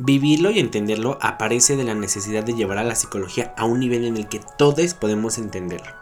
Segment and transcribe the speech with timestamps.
[0.00, 4.04] Vivirlo y entenderlo aparece de la necesidad de llevar a la psicología a un nivel
[4.04, 5.92] en el que todos podemos entenderlo.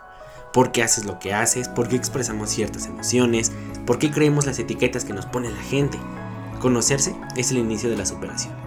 [0.52, 1.70] ¿Por qué haces lo que haces?
[1.70, 3.52] ¿Por qué expresamos ciertas emociones?
[3.86, 5.98] ¿Por qué creemos las etiquetas que nos pone la gente?
[6.60, 8.65] Conocerse es el inicio de la superación.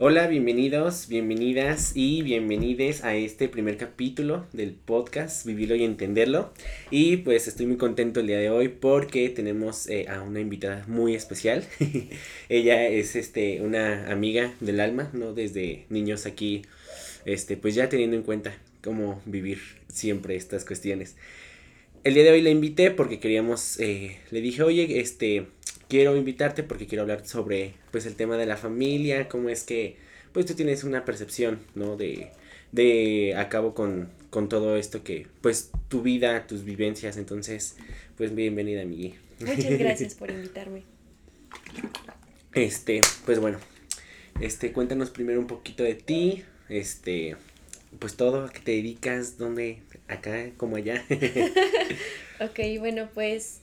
[0.00, 6.52] Hola, bienvenidos, bienvenidas y bienvenides a este primer capítulo del podcast Vivirlo y Entenderlo.
[6.90, 10.84] Y pues estoy muy contento el día de hoy porque tenemos eh, a una invitada
[10.88, 11.64] muy especial.
[12.48, 15.32] Ella es este una amiga del alma, ¿no?
[15.32, 16.62] Desde niños aquí,
[17.24, 18.52] este, pues ya teniendo en cuenta
[18.82, 21.14] cómo vivir siempre estas cuestiones.
[22.02, 25.46] El día de hoy la invité porque queríamos, eh, le dije, oye, este,
[25.94, 29.96] quiero invitarte porque quiero hablar sobre pues el tema de la familia, cómo es que
[30.32, 31.96] pues tú tienes una percepción, ¿no?
[31.96, 32.32] De,
[32.72, 37.76] de a cabo con, con todo esto que pues tu vida, tus vivencias, entonces
[38.16, 39.14] pues bienvenida Miguel.
[39.38, 40.82] Muchas gracias por invitarme.
[42.54, 43.60] Este, pues bueno,
[44.40, 47.36] este, cuéntanos primero un poquito de ti, este,
[48.00, 51.04] pues todo, a qué te dedicas, dónde, acá, como allá.
[52.40, 53.60] ok, bueno, pues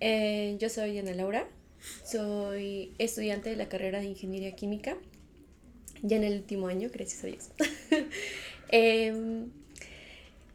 [0.00, 1.48] eh, yo soy Ana Laura,
[2.04, 4.96] soy estudiante de la carrera de Ingeniería Química,
[6.02, 7.50] ya en el último año, gracias a Dios.
[8.70, 9.50] Em,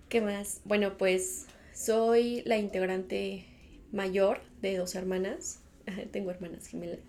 [0.07, 0.61] ¿Qué más?
[0.65, 3.45] Bueno, pues soy la integrante
[3.91, 5.59] mayor de dos hermanas,
[6.11, 6.99] tengo hermanas gemelas.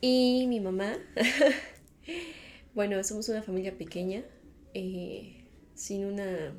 [0.00, 0.96] Y mi mamá,
[2.74, 4.22] bueno, somos una familia pequeña,
[4.74, 6.54] eh, sin una...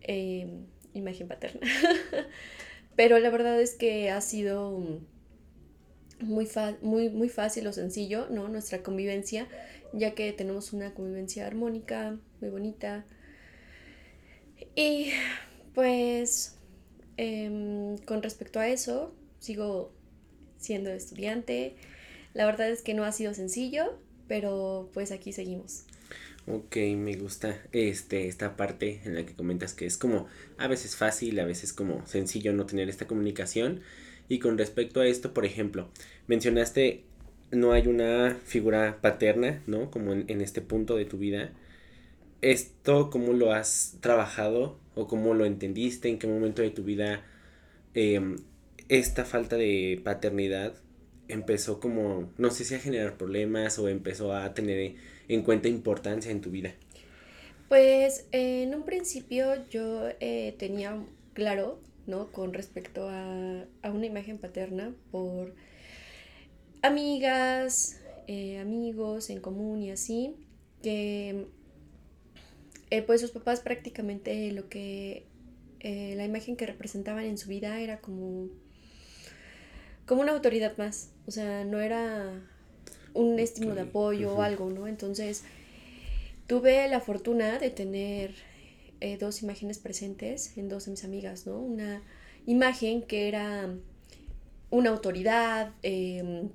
[0.00, 1.66] Em, imagen paterna.
[2.96, 5.00] Pero la verdad es que ha sido
[6.20, 6.48] muy,
[6.80, 8.48] muy, muy fácil o sencillo, ¿no?
[8.48, 9.48] Nuestra convivencia,
[9.92, 13.04] ya que tenemos una convivencia armónica, muy bonita.
[14.76, 15.10] Y
[15.74, 16.56] pues
[17.16, 19.92] em, con respecto a eso, sigo
[20.58, 21.76] siendo estudiante.
[22.32, 23.98] La verdad es que no ha sido sencillo,
[24.28, 25.84] pero pues aquí seguimos.
[26.46, 30.26] Ok, me gusta este, esta parte en la que comentas que es como
[30.58, 33.80] a veces fácil, a veces como sencillo no tener esta comunicación.
[34.28, 35.88] Y con respecto a esto, por ejemplo,
[36.26, 37.04] mencionaste
[37.50, 39.90] no hay una figura paterna, ¿no?
[39.90, 41.52] Como en, este punto de tu vida.
[42.42, 46.08] ¿Esto cómo lo has trabajado o cómo lo entendiste?
[46.08, 47.22] ¿En qué momento de tu vida
[47.94, 48.36] em,
[48.88, 50.74] esta falta de paternidad
[51.28, 54.96] empezó como, no sé si a generar problemas o empezó a tener
[55.28, 56.74] en cuenta importancia en tu vida?
[57.68, 61.02] Pues en un principio yo eh, tenía
[61.32, 62.30] claro, ¿no?
[62.30, 65.54] Con respecto a, una imagen paterna por
[66.82, 70.36] amigas, eh, amigos en común y así,
[70.82, 71.46] que
[72.90, 75.26] eh, pues sus papás prácticamente lo que,
[75.82, 78.48] la imagen que representaban en su vida era como,
[80.06, 82.40] como una autoridad más, o sea, no era
[83.14, 84.86] un estímulo de apoyo o algo, ¿no?
[84.86, 85.44] Entonces,
[86.46, 88.34] tuve la fortuna de tener
[89.00, 91.58] eh, dos imágenes presentes en dos de mis amigas, ¿no?
[91.58, 92.02] Una
[92.46, 93.74] imagen que era
[94.70, 96.50] una autoridad, em,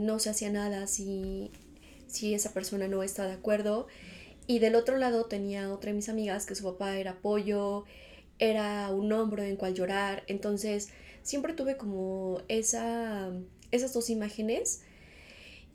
[0.00, 1.50] no se hacía nada si,
[2.08, 3.86] si esa persona no estaba de acuerdo.
[4.46, 7.84] Y del otro lado tenía otra de mis amigas que su papá era apoyo,
[8.40, 10.24] era un hombro en cual llorar.
[10.26, 10.88] Entonces,
[11.22, 13.32] siempre tuve como esa,
[13.70, 14.82] esas dos imágenes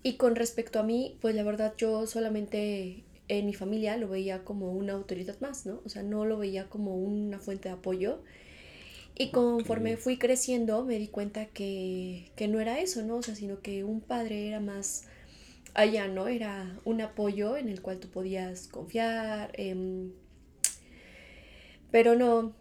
[0.03, 4.43] y con respecto a mí, pues la verdad yo solamente en mi familia lo veía
[4.43, 5.81] como una autoridad más, ¿no?
[5.83, 8.21] O sea, no lo veía como una fuente de apoyo.
[9.17, 13.15] Y conforme fui creciendo me di cuenta que, no era eso, ¿no?
[13.17, 15.07] O sea, sino que un padre era más
[15.73, 16.27] allá, ¿no?
[16.27, 19.51] Era un apoyo en el cual tú podías confiar.
[19.53, 20.11] Em,
[21.91, 22.53] pero no,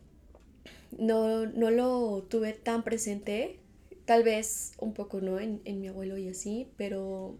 [0.98, 3.60] no, no lo tuve tan presente
[4.04, 5.40] Tal vez un poco, ¿no?
[5.40, 7.38] En, mi abuelo y así, pero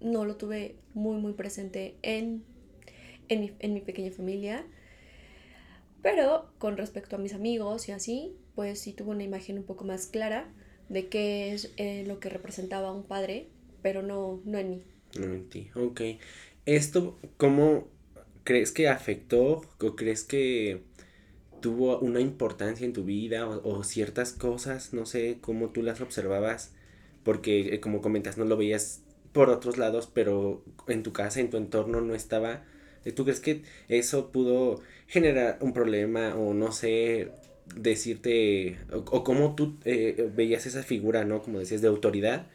[0.00, 2.44] no lo tuve muy, muy presente en,
[3.28, 4.66] en, mi, pequeña familia.
[6.02, 9.84] Pero con respecto a mis amigos y así, pues sí tuve una imagen un poco
[9.84, 10.52] más clara
[10.88, 13.48] de qué es eh, lo que representaba un padre,
[13.80, 14.82] pero no, no en mí.
[15.16, 16.00] No en ti, ok.
[16.66, 17.86] ¿Esto cómo
[18.42, 20.82] crees que afectó o crees que
[21.62, 26.74] tuvo una importancia en tu vida o, ciertas cosas, no sé cómo tú las observabas,
[27.24, 31.48] porque eh, como comentas, no lo veías por otros lados, pero en tu casa, en
[31.48, 32.64] tu entorno no estaba.
[33.06, 37.32] Eh, ¿Tú crees que eso pudo generar un problema o no sé,
[37.74, 41.42] decirte, o, cómo tú eh, veías esa figura, ¿no?
[41.42, 42.46] Como decías, de autoridad,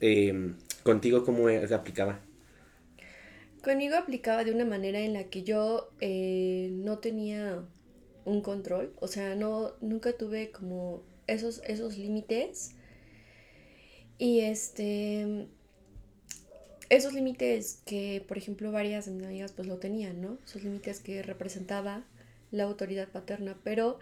[0.00, 2.20] em, ¿Contigo cómo e, aplicaba?
[3.62, 7.62] Conmigo aplicaba de una manera en la que yo eh, no tenía
[8.24, 12.74] un control, o sea, no, nunca tuve como esos, esos límites.
[14.18, 15.46] Y este,
[16.90, 20.38] esos límites que, por ejemplo, varias de mis amigas pues lo tenían, ¿no?
[20.44, 22.04] Esos límites que representaba
[22.50, 23.98] la autoridad paterna, pero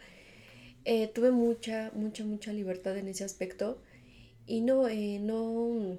[0.85, 3.79] eh, tuve mucha, mucha, mucha libertad en ese aspecto
[4.47, 5.99] y no, eh, no,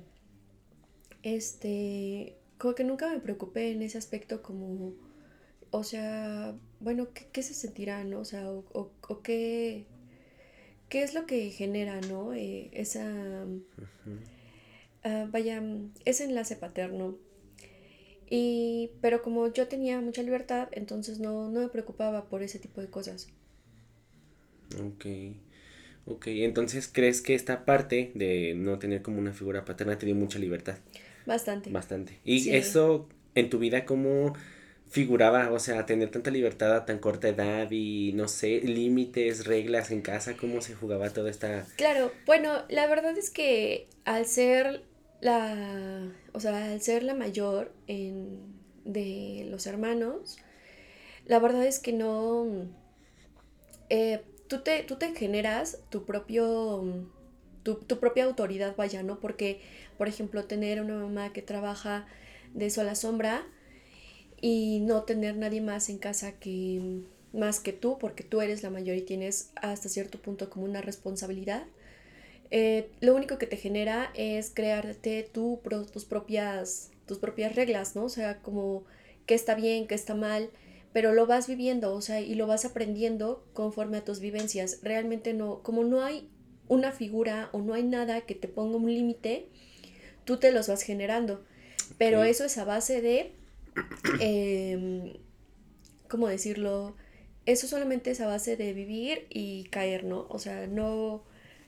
[1.22, 4.94] este, como que nunca me preocupé en ese aspecto como,
[5.71, 8.19] o sea, bueno, ¿qué, se sentirá, no?
[8.19, 9.86] O sea, o, o, qué,
[10.89, 12.33] qué es lo que genera, ¿no?
[12.33, 13.45] Eh, esa,
[15.04, 15.63] ah, vaya,
[16.06, 17.18] ese enlace paterno.
[18.30, 22.81] Y, pero como yo tenía mucha libertad, entonces no, no me preocupaba por ese tipo
[22.81, 23.27] de cosas.
[24.80, 25.06] Ok.
[26.06, 30.15] Ok, entonces crees que esta parte de no tener como una figura paterna te dio
[30.15, 30.77] mucha libertad.
[31.25, 31.69] Bastante.
[31.69, 32.19] Bastante.
[32.24, 34.33] ¿Y eso en tu vida cómo
[34.89, 35.51] figuraba?
[35.51, 40.01] O sea, tener tanta libertad a tan corta edad y no sé, límites, reglas en
[40.01, 41.65] casa, ¿cómo se jugaba toda esta...
[41.77, 44.83] Claro, bueno, la verdad es que al ser
[45.21, 48.53] la, o sea, al ser la mayor en,
[48.83, 50.38] de los hermanos,
[51.25, 52.68] la verdad es que no...
[53.89, 57.07] Eh, tú, te, tú te generas tu propio...
[57.63, 59.19] Tu, tu propia autoridad, vaya, ¿no?
[59.19, 59.62] Porque
[60.00, 62.07] por ejemplo, tener una mamá que trabaja
[62.53, 63.45] de sol a sombra
[64.41, 67.01] y no tener nadie más en casa que
[67.33, 70.81] más que tú, porque tú eres la mayor y tienes hasta cierto punto como una
[70.81, 71.63] responsabilidad.
[72.51, 75.59] Eh, lo único que te genera es crearte tú
[75.91, 78.06] tus propias, tus propias reglas, ¿no?
[78.06, 78.83] O sea, como
[79.25, 80.50] qué está bien, qué está mal,
[80.91, 84.80] pero lo vas viviendo, o sea, y lo vas aprendiendo conforme a tus vivencias.
[84.81, 86.27] Realmente no, como no hay
[86.68, 89.47] una figura o no hay nada que te ponga un límite,
[90.25, 91.44] tú te los vas generando.
[91.97, 93.33] Pero eso es a base de,
[94.19, 95.19] eh,
[96.07, 96.95] ¿cómo decirlo?
[97.45, 100.27] Eso solamente es a base de vivir y caer, ¿no?
[100.29, 101.23] O sea, no,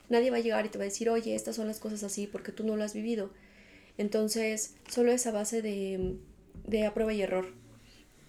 [0.10, 2.28] nadie va a llegar y te va a decir, oye, estas son las cosas así
[2.28, 3.32] porque tú no lo has vivido.
[3.98, 6.18] Entonces, solo es a base de,
[6.66, 7.54] de prueba y error.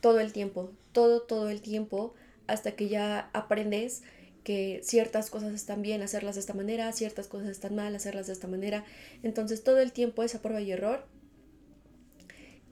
[0.00, 2.14] Todo el tiempo, todo, todo el tiempo,
[2.46, 4.02] hasta que ya aprendes
[4.44, 8.32] que ciertas cosas están bien hacerlas de esta manera, ciertas cosas están mal hacerlas de
[8.32, 8.84] esta manera.
[9.22, 11.06] Entonces todo el tiempo es a prueba y error.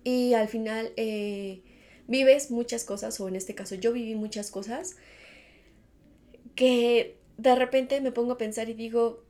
[0.05, 1.62] Y al final eh,
[2.06, 4.97] vives muchas cosas, o en este caso yo viví muchas cosas,
[6.55, 9.25] que de repente me pongo a pensar y digo,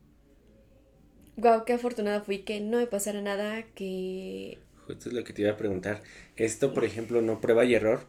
[1.37, 4.59] wow, qué afortunada fui, que no me pasara nada, que...
[4.87, 6.03] Justo es lo que te iba a preguntar.
[6.37, 8.07] Esto, por ejemplo, no prueba y error.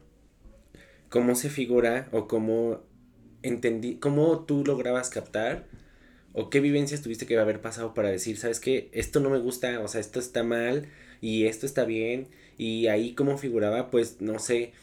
[1.10, 2.81] ¿Cómo se figura o cómo
[3.44, 5.68] entendí, cómo tú lograbas captar
[6.34, 9.80] o qué vivencias tuviste que haber pasado para decir, sabes qué, esto no me gusta,
[9.81, 10.88] o sea, esto está mal
[11.19, 14.74] y esto está bien y ahí cómo figuraba, pues no sé,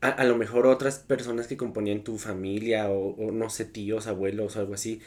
[0.00, 4.60] a, lo mejor otras personas que componían tu familia o, no sé, tíos, abuelos o
[4.60, 5.00] algo así,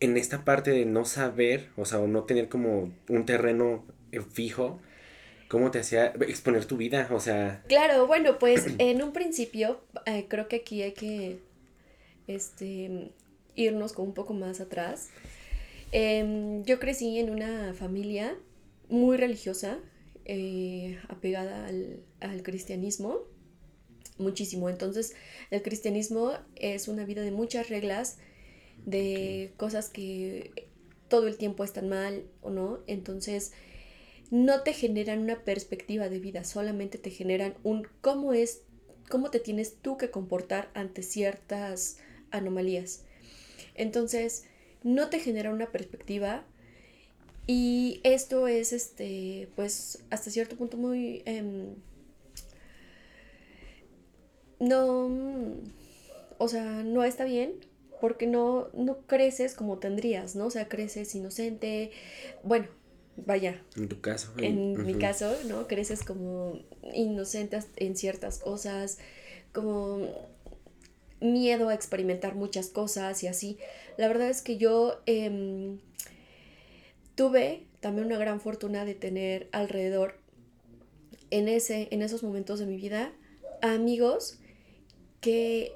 [0.00, 4.20] en esta parte de no saber, o sea, o no tener como un terreno eh,
[4.20, 4.80] fijo,
[5.48, 7.08] ¿Cómo te hacía exponer tu vida?
[7.12, 7.62] O sea...
[7.68, 11.38] Claro, bueno, pues en un principio eh, creo que aquí hay que
[12.26, 13.12] este,
[13.54, 15.10] irnos con un poco más atrás.
[15.92, 18.34] Em, yo crecí en una familia
[18.88, 19.78] muy religiosa,
[20.28, 23.20] eh, apegada al, al, cristianismo,
[24.18, 24.68] muchísimo.
[24.68, 25.14] Entonces,
[25.50, 28.18] el cristianismo es una vida de muchas reglas,
[28.84, 30.68] de cosas que
[31.08, 32.80] todo el tiempo están mal o no.
[32.88, 33.52] Entonces,
[34.30, 38.62] no te generan una perspectiva de vida, solamente te generan un cómo es,
[39.08, 41.98] cómo te tienes tú que comportar ante ciertas
[42.32, 43.04] anomalías.
[43.76, 44.44] Entonces,
[44.82, 46.44] no te genera una perspectiva
[47.46, 51.22] y esto es, este, pues, hasta cierto punto muy...
[51.26, 51.74] Em,
[54.58, 55.10] no,
[56.38, 57.54] o sea, no está bien
[58.00, 60.46] porque no, no creces como tendrías, ¿no?
[60.46, 61.92] O sea, creces inocente,
[62.42, 62.66] bueno,
[63.16, 63.62] vaya.
[63.76, 64.32] En tu caso.
[64.38, 65.66] En, mi caso, ¿no?
[65.66, 66.60] Creces como
[66.94, 68.98] inocente en ciertas cosas,
[69.52, 70.08] como
[71.20, 73.58] miedo a experimentar muchas cosas y así.
[73.96, 75.78] La verdad es que yo em,
[77.16, 80.20] tuve también una gran fortuna de tener alrededor
[81.30, 83.12] en, ese, en esos momentos de mi vida
[83.62, 84.38] amigos
[85.20, 85.72] que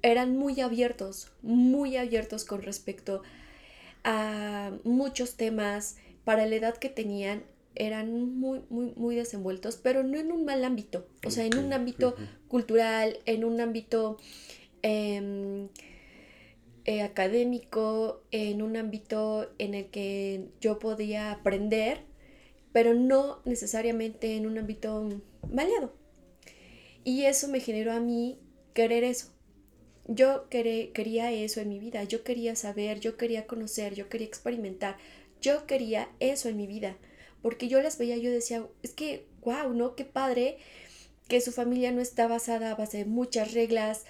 [0.00, 3.22] eran muy abiertos, muy abiertos con respecto
[4.04, 7.42] a muchos temas, para la edad que tenían,
[7.74, 11.72] eran muy, muy, muy desenvueltos, pero no en un mal ámbito, o sea, en un
[11.72, 12.14] ámbito
[12.48, 14.18] cultural, en un ámbito
[14.82, 15.68] Em,
[16.88, 22.08] eh, académico, en un ámbito en el que yo podía aprender
[22.72, 25.08] pero no necesariamente en un ámbito
[25.50, 25.92] maleado.
[27.04, 28.38] Y eso me generó a mí
[28.74, 29.32] querer eso.
[30.06, 34.96] Yo quería eso en mi vida, yo quería saber, yo quería conocer, yo quería experimentar,
[35.40, 36.96] yo quería eso en mi vida.
[37.42, 39.94] Porque yo las veía, yo decía, es que, wow, ¿no?
[39.94, 40.58] Qué padre
[41.28, 44.04] que su familia no está basada a base de muchas reglas,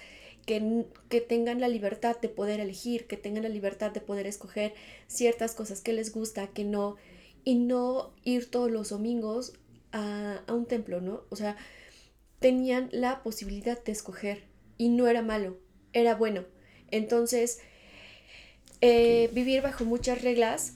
[0.45, 4.73] que, que, tengan la libertad de poder elegir, que tengan la libertad de poder escoger
[5.07, 6.95] ciertas cosas que les gusta, que no,
[7.43, 9.53] y no ir todos los domingos
[9.91, 11.23] a, a un templo, ¿no?
[11.29, 11.57] O sea,
[12.39, 14.43] tenían la posibilidad de escoger
[14.77, 15.57] y no era malo,
[15.93, 16.45] era bueno.
[16.91, 17.59] Entonces,
[18.81, 20.75] eh, vivir bajo muchas reglas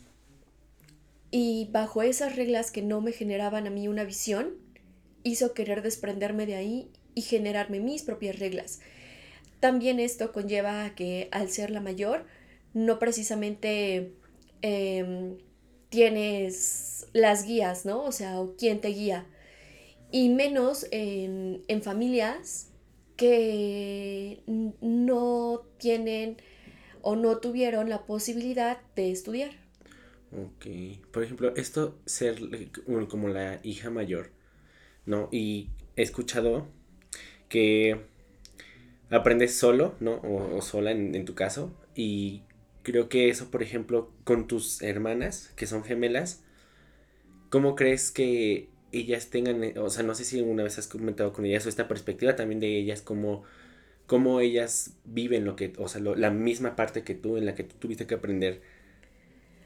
[1.31, 4.53] y bajo esas reglas que no me generaban a mí una visión,
[5.23, 8.81] hizo querer desprenderme de ahí y generarme mis propias reglas.
[9.63, 12.25] También esto conlleva a que al ser la mayor,
[12.73, 14.11] no precisamente
[14.61, 15.37] em,
[15.87, 18.03] tienes las guías, ¿no?
[18.03, 19.25] O sea, o quién te guía.
[20.11, 22.73] Y menos en, en familias
[23.15, 24.43] que
[24.81, 26.35] no tienen
[27.01, 29.51] o no tuvieron la posibilidad de estudiar.
[30.33, 30.65] Ok.
[31.13, 32.35] Por ejemplo, esto ser
[33.07, 34.33] como la hija mayor,
[35.05, 35.29] ¿no?
[35.31, 36.67] Y he escuchado
[37.47, 38.11] que
[39.09, 40.21] aprendes solo, ¿no?
[40.23, 41.73] O, sola en, en, tu caso.
[41.95, 42.43] Y
[42.83, 46.43] creo que eso, por ejemplo, con tus hermanas, que son gemelas,
[47.49, 51.45] ¿cómo crees que ellas tengan, o sea, no sé si alguna vez has comentado con
[51.45, 53.43] ellas o esta perspectiva también de ellas, cómo,
[54.05, 57.63] cómo ellas viven lo que, o sea, la misma parte que tú, en la que
[57.63, 58.61] tú tuviste que aprender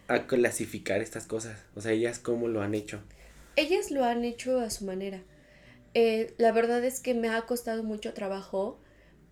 [0.07, 3.01] a clasificar estas cosas, o sea, ellas cómo lo han hecho.
[3.57, 5.21] Ellas lo han hecho a su manera.
[5.93, 8.79] Eh, la verdad es que me ha costado mucho trabajo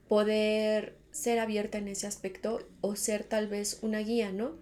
[0.07, 4.53] poder ser abierta en ese aspecto o ser tal vez una guía, ¿no?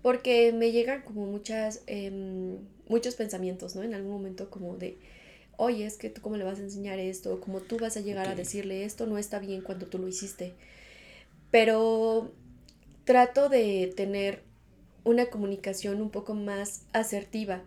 [0.00, 3.82] Porque me llegan como muchas, em, muchos pensamientos, ¿no?
[3.82, 4.98] En algún momento como de,
[5.56, 8.28] oye, es que tú cómo le vas a enseñar esto, como tú vas a llegar
[8.28, 10.54] a decirle esto no está bien cuando tú lo hiciste.
[11.50, 12.32] Pero
[13.04, 14.42] trato de tener
[15.04, 17.62] una comunicación un poco más asertiva,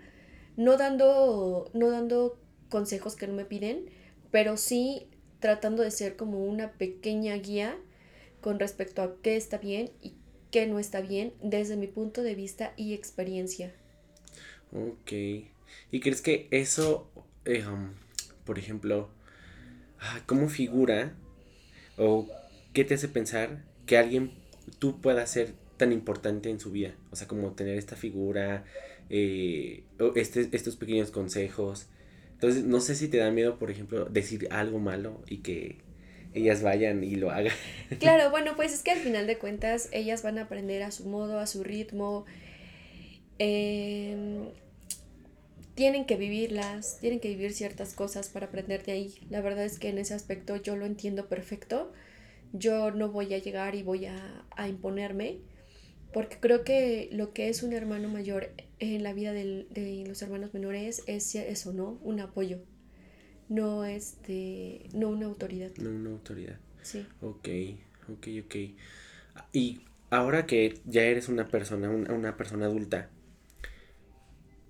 [0.57, 3.89] no dando, no dando consejos que no me piden,
[4.31, 5.07] pero sí
[5.39, 7.77] tratando de ser como una pequeña guía
[8.42, 10.13] con respecto a qué está bien y
[10.51, 13.74] qué no está bien desde mi punto de vista y experiencia.
[14.72, 15.12] Ok.
[15.92, 17.10] ¿Y crees que eso,
[17.46, 17.92] um,
[18.46, 19.10] por ejemplo,
[20.00, 21.15] ah, cómo figura
[21.98, 22.27] o
[22.74, 24.32] qué te hace pensar que alguien
[24.80, 26.96] tú pueda ser tan importante en su vida?
[27.12, 28.63] O sea, como tener esta figura,
[29.10, 29.84] eh,
[30.15, 31.88] este, estos pequeños consejos.
[32.45, 35.77] Entonces, no sé si te da miedo, por ejemplo, decir algo malo y que
[36.35, 37.53] ellas vayan y lo hagan.
[37.99, 41.07] Claro, bueno, pues es que al final de cuentas ellas van a aprender a su
[41.07, 42.25] modo, a su ritmo.
[43.39, 44.49] Em,
[45.73, 49.15] tienen que vivirlas, tienen que vivir ciertas cosas para aprender de ahí.
[49.31, 51.91] La verdad es que en ese aspecto yo lo entiendo perfecto.
[52.53, 55.39] Yo no voy a llegar y voy a, a imponerme,
[56.15, 60.55] porque creo que lo que es un hermano mayor en la vida de los hermanos
[60.55, 62.00] menores es eso, ¿no?
[62.01, 62.62] Un apoyo
[63.50, 65.72] no este, no una autoridad.
[65.77, 66.57] No una autoridad.
[66.81, 67.05] Sí.
[67.22, 67.48] Ok,
[68.10, 68.55] ok, ok.
[69.53, 73.10] Y ahora que ya eres una persona, una, persona adulta,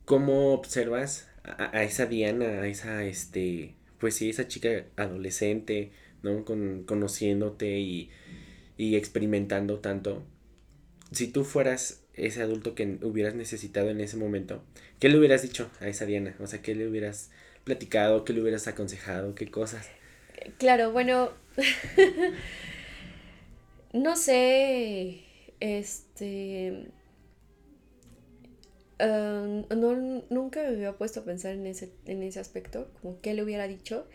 [0.06, 5.92] ¿cómo observas a, esa Diana, a esa, este, pues sí, esa chica adolescente,
[6.24, 6.44] ¿no?
[6.46, 8.10] Con, conociéndote y,
[8.78, 10.25] y experimentando tanto.
[11.16, 14.64] Si tú fueras ese adulto que hubieras necesitado en ese momento,
[15.00, 16.36] ¿qué le hubieras dicho a esa Diana?
[16.40, 17.32] O sea, ¿qué le hubieras
[17.64, 18.26] platicado?
[18.26, 19.34] ¿Qué le hubieras aconsejado?
[19.34, 19.90] ¿Qué cosas?
[20.58, 21.32] Claro, bueno,
[23.94, 25.24] no sé,
[25.60, 26.92] este,
[29.00, 33.44] no, nunca me había puesto a pensar en ese, en ese aspecto, como qué le
[33.44, 34.08] hubiera dicho,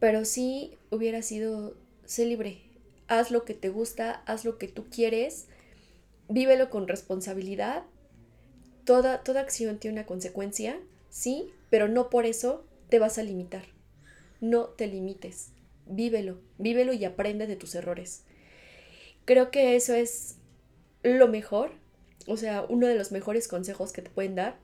[0.00, 2.62] pero sí hubiera sido, sé libre,
[3.08, 5.48] haz lo que te gusta, haz lo que tú quieres,
[6.28, 7.84] vívelo con responsabilidad,
[8.84, 10.78] toda, toda acción tiene una consecuencia,
[11.10, 13.64] sí, pero no por eso te vas a limitar.
[14.40, 15.50] No te limites.
[15.86, 18.24] Vívelo, vívelo y aprende de tus errores.
[19.24, 20.36] Creo que eso es
[21.02, 21.72] lo mejor,
[22.26, 24.58] o sea, uno de los mejores consejos que te pueden dar.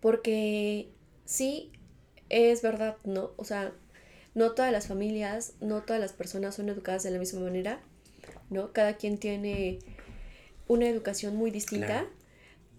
[0.00, 0.90] Porque
[1.24, 1.72] sí,
[2.28, 3.32] es verdad, ¿no?
[3.36, 3.72] O sea,
[4.34, 7.80] no todas las familias, no todas las personas son educadas de la misma manera,
[8.50, 8.72] ¿no?
[8.72, 9.78] Cada quien tiene
[10.68, 12.06] una educación muy distinta,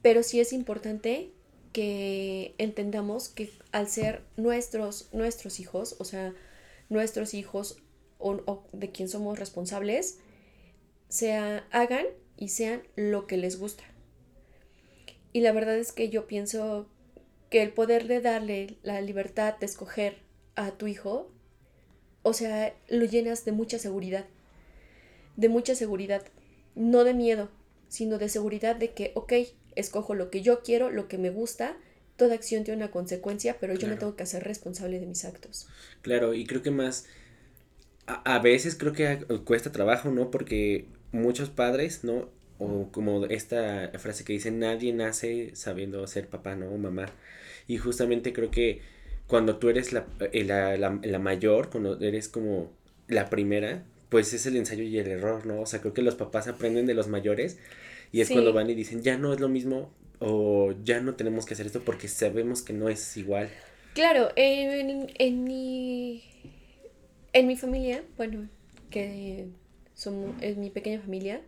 [0.02, 1.32] pero sí es importante
[1.74, 6.34] que entendamos que al ser nuestros, nuestros hijos, o sea,
[6.90, 7.78] nuestros hijos
[8.18, 10.20] o, de quien somos responsables,
[11.08, 12.06] sea, hagan
[12.38, 13.84] y sean lo que les gusta.
[15.32, 16.90] Y la verdad es que yo pienso
[17.50, 20.18] que el poder de darle la libertad de escoger
[20.56, 21.32] a tu hijo,
[22.24, 24.26] o sea, lo llenas de mucha seguridad.
[25.36, 26.24] De mucha seguridad.
[26.76, 27.50] No de miedo,
[27.88, 29.34] sino de seguridad de que, ok,
[29.76, 31.78] escojo lo que yo quiero, lo que me gusta,
[32.16, 35.68] toda acción tiene una consecuencia, pero yo me tengo que hacer responsable de mis actos.
[36.02, 37.06] Claro, y creo que más,
[38.06, 40.30] a, a, veces creo que cuesta trabajo, ¿no?
[40.30, 42.30] Porque muchos padres, ¿no?
[42.58, 46.70] O como esta frase que dice, nadie nace sabiendo ser papá, ¿no?
[46.70, 47.06] O mamá.
[47.68, 48.82] Y justamente creo que
[49.30, 52.72] cuando tú eres la, eh, la, la, la mayor, cuando eres como
[53.08, 55.62] la primera, pues es el ensayo y el error, ¿no?
[55.62, 57.60] O sea, creo que los papás aprenden de los mayores
[58.12, 58.34] y es sí.
[58.34, 61.68] cuando van y dicen, ya no es lo mismo o ya no tenemos que hacer
[61.68, 63.50] esto porque sabemos que no es igual.
[63.94, 66.24] Claro, en, en mi
[67.34, 68.50] en mi familia, bueno,
[68.90, 69.48] que
[69.94, 71.42] somos, es mi pequeña familia,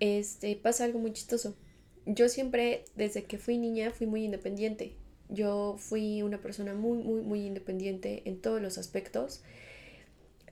[0.00, 1.56] este, pasa algo muy chistoso.
[2.04, 4.96] Yo siempre, desde que fui niña, fui muy independiente.
[5.28, 9.42] Yo fui una persona muy, muy, muy independiente en todos los aspectos.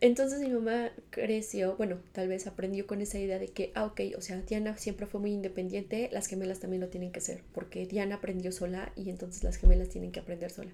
[0.01, 4.01] Entonces mi mamá creció, bueno, tal vez aprendió con esa idea de que, ah, ok,
[4.19, 7.87] o sea, Diana siempre fue muy independiente, las gemelas también lo tienen que ser, porque
[7.87, 10.73] Diana aprendió sola y entonces las gemelas tienen que aprender sola.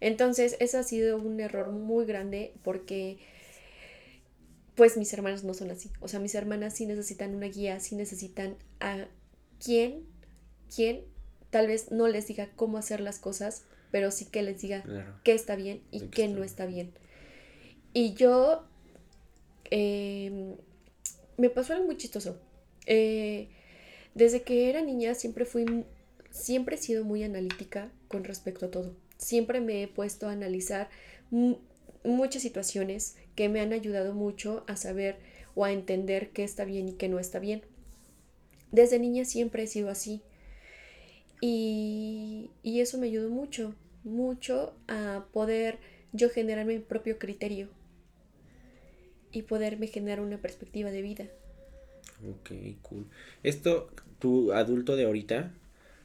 [0.00, 3.18] Entonces, ese ha sido un error muy grande porque,
[4.76, 5.90] pues, mis hermanas no son así.
[6.00, 9.06] O sea, mis hermanas sí necesitan una guía, sí necesitan a
[9.62, 10.06] quien,
[10.74, 11.04] quien
[11.52, 15.14] tal vez no les diga cómo hacer las cosas, pero sí que les diga claro.
[15.22, 16.90] qué está bien y qué no está bien.
[17.92, 18.64] Y yo,
[19.70, 20.56] eh,
[21.36, 22.40] me pasó algo muy chistoso.
[22.86, 23.48] Eh,
[24.16, 25.84] desde que era niña siempre fui,
[26.30, 30.90] siempre he sido muy analítica con respecto a todo siempre me he puesto a analizar
[32.04, 35.16] muchas situaciones que me han ayudado mucho a saber
[35.54, 37.62] o a entender qué está bien y qué no está bien.
[38.70, 40.22] Desde niña siempre he sido así.
[41.44, 45.78] Y, y eso me ayudó mucho, mucho a poder
[46.12, 47.68] yo generar mi propio criterio
[49.32, 51.24] y poderme generar una perspectiva de vida.
[52.30, 52.52] Ok,
[52.82, 53.06] cool.
[53.42, 55.52] Esto, tu adulto de ahorita,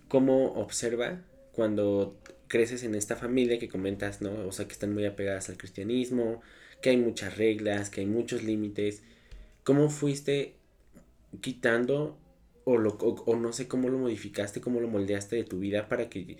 [0.07, 1.21] ¿cómo observa
[1.51, 4.47] cuando creces en esta familia que comentas, ¿no?
[4.47, 6.41] O sea, que están muy apegadas al cristianismo,
[6.81, 9.03] que hay muchas reglas, que hay muchos límites.
[9.63, 10.55] ¿Cómo fuiste
[11.41, 12.17] quitando
[12.67, 15.87] o, lo, o, o, no sé cómo lo modificaste, cómo lo moldeaste de tu vida
[15.87, 16.37] para que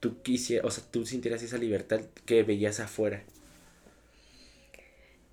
[0.00, 3.22] tú quisieras, o sea, tú sintieras esa libertad que veías afuera?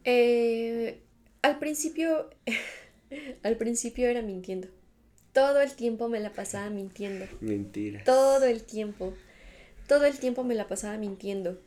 [0.03, 0.99] Eh,
[1.41, 2.29] al principio,
[3.43, 4.67] al principio era mintiendo.
[5.33, 7.25] Todo el tiempo me la pasaba mintiendo.
[7.39, 8.03] Mentira.
[8.03, 9.13] Todo el tiempo
[9.91, 11.59] todo el tiempo me la pasaba mintiendo.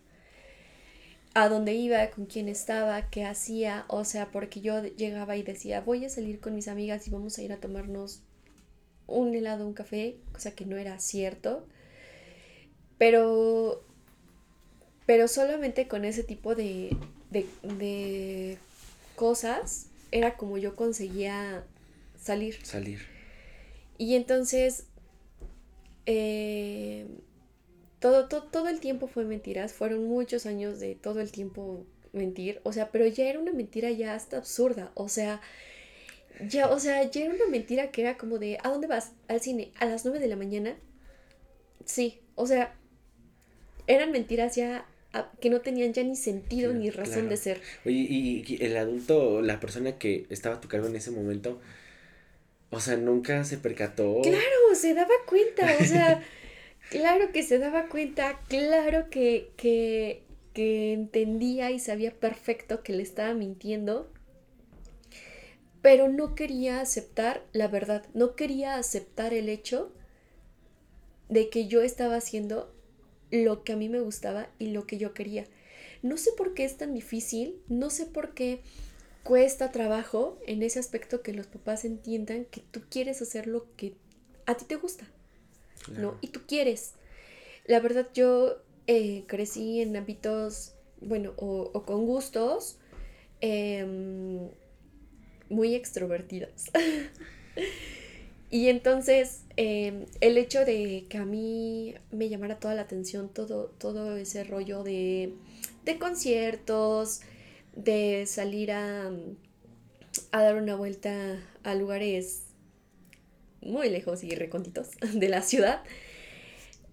[1.35, 5.83] A dónde iba, con quién estaba, qué hacía, o sea, porque yo llegaba y decía,
[5.83, 8.23] voy a salir con mis amigas y vamos a ir a tomarnos
[9.07, 11.67] un helado, un café, cosa que no era cierto.
[12.99, 13.85] Pero,
[15.07, 16.97] pero solamente con ese tipo de,
[17.31, 18.59] de, de
[19.17, 21.65] cosas era como yo conseguía
[22.21, 22.65] salir.
[22.65, 23.01] Salir.
[23.99, 24.85] Y entonces,
[26.07, 27.07] eh,
[28.01, 32.61] todo, todo, todo el tiempo fue mentiras, fueron muchos años de todo el tiempo mentir,
[32.63, 35.41] o sea, pero ya era una mentira ya hasta absurda, o sea,
[36.49, 39.13] ya, o sea, ya era una mentira que era como de, ¿a dónde vas?
[39.29, 39.73] ¿Al cine?
[39.79, 40.77] ¿A las 9 de la mañana?
[41.85, 42.75] Sí, o sea,
[43.87, 44.87] eran mentiras ya
[45.41, 47.29] que no tenían ya ni sentido ni razón claro.
[47.29, 47.61] de ser.
[47.85, 51.61] Oye, y el adulto, la persona que estaba a tu cargo en ese momento,
[52.71, 54.21] o sea, nunca se percató.
[54.23, 56.21] Claro, se daba cuenta, o sea,
[56.91, 63.03] Claro que se daba cuenta, claro que, que, que entendía y sabía perfecto que le
[63.03, 64.13] estaba mintiendo,
[65.85, 69.93] pero no quería aceptar la verdad, no quería aceptar el hecho
[71.29, 72.75] de que yo estaba haciendo
[73.31, 75.45] lo que a mí me gustaba y lo que yo quería.
[76.01, 78.63] No sé por qué es tan difícil, no sé por qué
[79.25, 83.95] cuesta trabajo en ese aspecto que los papás entiendan que tú quieres hacer lo que
[84.47, 85.05] a ti te gusta.
[85.85, 86.01] Claro.
[86.01, 86.19] ¿no?
[86.23, 86.95] Y tú quieres.
[87.67, 92.79] La verdad, yo eh, crecí en hábitos, bueno, o, o con gustos
[93.43, 94.49] eh,
[95.55, 96.71] muy extrovertidos.
[98.51, 103.67] y entonces, eh, el hecho de que a mí me llamara toda la atención todo,
[103.79, 105.35] todo ese rollo de,
[105.85, 107.21] de conciertos,
[107.75, 109.11] de salir a,
[110.33, 112.43] a dar una vuelta a lugares
[113.61, 115.83] muy lejos y recónditos de la ciudad,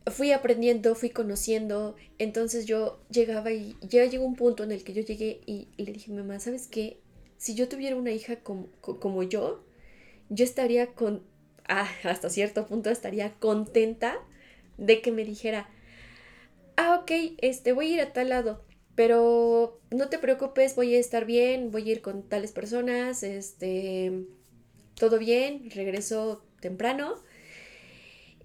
[0.08, 4.94] fui aprendiendo, fui conociendo, entonces yo llegaba y ya llegó un punto en el que
[4.94, 6.98] yo llegué y, y le dije, mamá, ¿sabes qué?
[7.42, 9.64] Si yo tuviera una hija como, como yo,
[10.30, 11.24] yo estaría con
[11.68, 14.20] ah, hasta cierto punto estaría contenta
[14.78, 15.68] de que me dijera,
[16.78, 21.00] ah, ok, este, voy a ir a tal lado, pero no te preocupes, voy a
[21.00, 24.28] estar bien, voy a ir con tales personas, este,
[24.94, 27.16] todo bien, regreso temprano.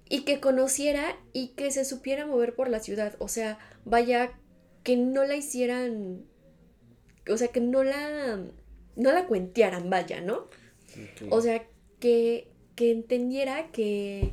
[0.09, 3.15] Y que conociera y que se supiera mover por la ciudad.
[3.19, 4.39] O sea, vaya,
[4.85, 6.25] que no la hicieran.
[7.29, 8.41] O sea, que no la.
[8.97, 10.49] No la cuentearan, vaya, ¿no?
[11.31, 11.67] O sea,
[12.01, 14.33] que, que entendiera que.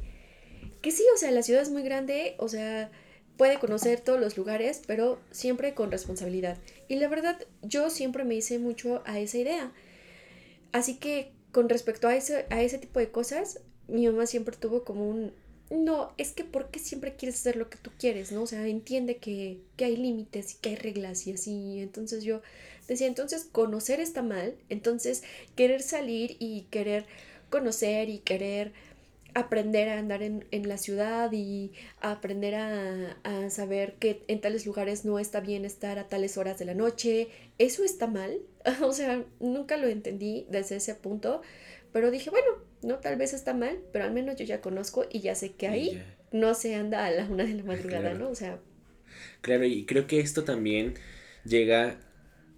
[0.81, 2.91] Que sí, o sea, la ciudad es muy grande, o sea,
[3.37, 6.57] puede conocer todos los lugares, pero siempre con responsabilidad.
[6.87, 9.71] Y la verdad, yo siempre me hice mucho a esa idea.
[10.73, 14.83] Así que con respecto a ese, a ese tipo de cosas, mi mamá siempre tuvo
[14.83, 15.33] como un,
[15.73, 18.31] no, es que ¿por qué siempre quieres hacer lo que tú quieres?
[18.31, 18.43] ¿no?
[18.43, 21.79] O sea, entiende que, que hay límites y que hay reglas y así.
[21.79, 22.41] Entonces yo
[22.87, 25.23] decía, entonces conocer está mal, entonces
[25.55, 27.05] querer salir y querer
[27.49, 28.71] conocer y querer
[29.35, 35.05] aprender a andar en, la ciudad y aprender a, a, saber que en tales lugares
[35.05, 37.29] no está bien estar a tales horas de la noche.
[37.57, 38.41] ¿Eso está mal?
[38.83, 41.41] o sea, nunca lo entendí desde ese punto,
[41.91, 45.19] pero dije, bueno, no, tal vez está mal, pero al menos yo ya conozco y
[45.19, 48.29] ya sé que ahí no se anda a la una de la madrugada, ¿no?
[48.29, 48.59] O sea...
[49.41, 50.95] Claro, y creo que esto también
[51.45, 51.99] llega,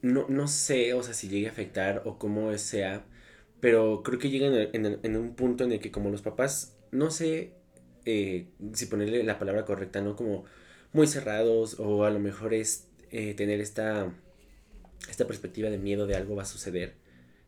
[0.02, 3.06] no, no sé, o sea, si llegue a afectar o cómo sea,
[3.60, 7.54] pero creo que llega en, un punto en el que como los papás, no sé
[8.06, 10.16] eh, si ponerle la palabra correcta, ¿no?
[10.16, 10.46] Como
[10.94, 14.14] muy cerrados o a lo mejor es eh, tener esta,
[15.10, 16.94] esta perspectiva de miedo de algo va a suceder,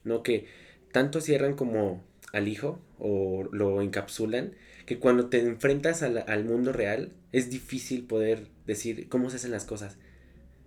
[0.03, 0.23] ¿no?
[0.23, 0.47] Que
[0.91, 4.53] tanto cierran como al hijo o lo encapsulan
[4.85, 9.51] que cuando te enfrentas al, al mundo real es difícil poder decir cómo se hacen
[9.51, 9.97] las cosas.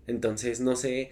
[0.07, 1.11] Entonces, no sé,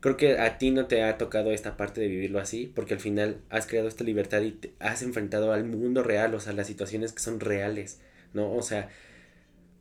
[0.00, 3.00] creo que a ti no te ha tocado esta parte de vivirlo así, porque al
[3.00, 6.66] final has creado esta libertad y te has enfrentado al mundo real, o sea, las
[6.66, 8.00] situaciones que son reales,
[8.32, 8.52] ¿no?
[8.52, 8.88] O sea,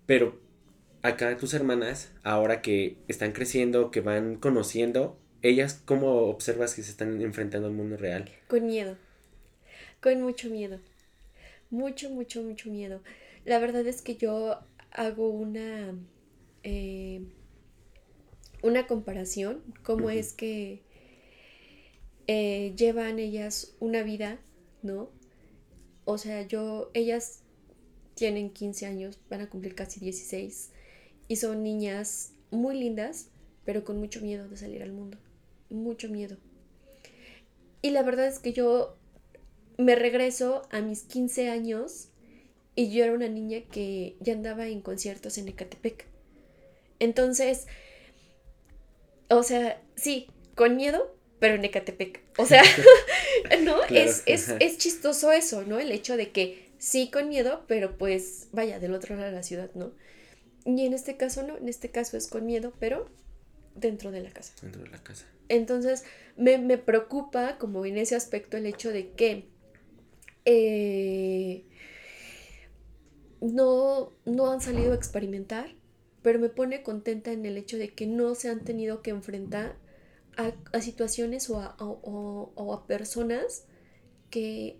[0.05, 0.39] pero
[1.01, 6.91] acá tus hermanas, ahora que están creciendo, que van conociendo, ellas, ¿cómo observas que se
[6.91, 8.29] están enfrentando al mundo real?
[8.47, 8.97] Con miedo,
[10.05, 10.77] con mucho miedo,
[11.71, 13.01] mucho, mucho, mucho miedo.
[13.43, 14.59] La verdad es que yo
[14.91, 15.95] hago una...
[16.61, 17.23] Eh,
[18.61, 20.83] una comparación, cómo es que
[22.27, 24.39] eh, llevan ellas una vida,
[24.83, 25.09] ¿no?
[26.03, 27.41] O sea, yo, ellas
[28.13, 30.71] tienen 15 años, van a cumplir casi 16,
[31.27, 33.29] y son niñas muy lindas,
[33.65, 35.17] pero con mucho miedo de salir al mundo,
[35.71, 36.37] mucho miedo.
[37.81, 38.97] Y la verdad es que yo
[39.77, 42.09] me regreso a mis 15 años
[42.75, 46.05] y yo era una niña que ya andaba en conciertos en Ecatepec.
[46.99, 47.67] Entonces,
[49.29, 52.21] o sea, sí, con miedo, pero en Ecatepec.
[52.37, 52.63] O sea,
[53.63, 53.81] ¿no?
[53.89, 55.79] es, es, chistoso eso, ¿no?
[55.79, 59.43] El hecho de que sí con miedo, pero pues vaya, del otro lado de la
[59.43, 59.93] ciudad, ¿no?
[60.65, 63.09] Y en este caso no, en este caso es con miedo, pero
[63.75, 64.53] dentro de la casa.
[64.61, 65.25] Dentro de la casa.
[65.47, 66.03] Entonces,
[66.37, 69.47] me, me preocupa como en ese aspecto el hecho de que
[70.45, 71.65] eh,
[73.41, 75.75] no, no han salido a experimentar,
[76.21, 79.75] pero me pone contenta en el hecho de que no se han tenido que enfrentar
[80.37, 83.65] a, situaciones o a, personas
[84.29, 84.79] que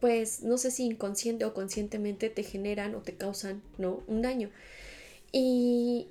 [0.00, 4.02] pues no sé si inconsciente o conscientemente te generan o te causan, ¿no?
[4.06, 4.50] Un daño.
[5.32, 6.08] Y,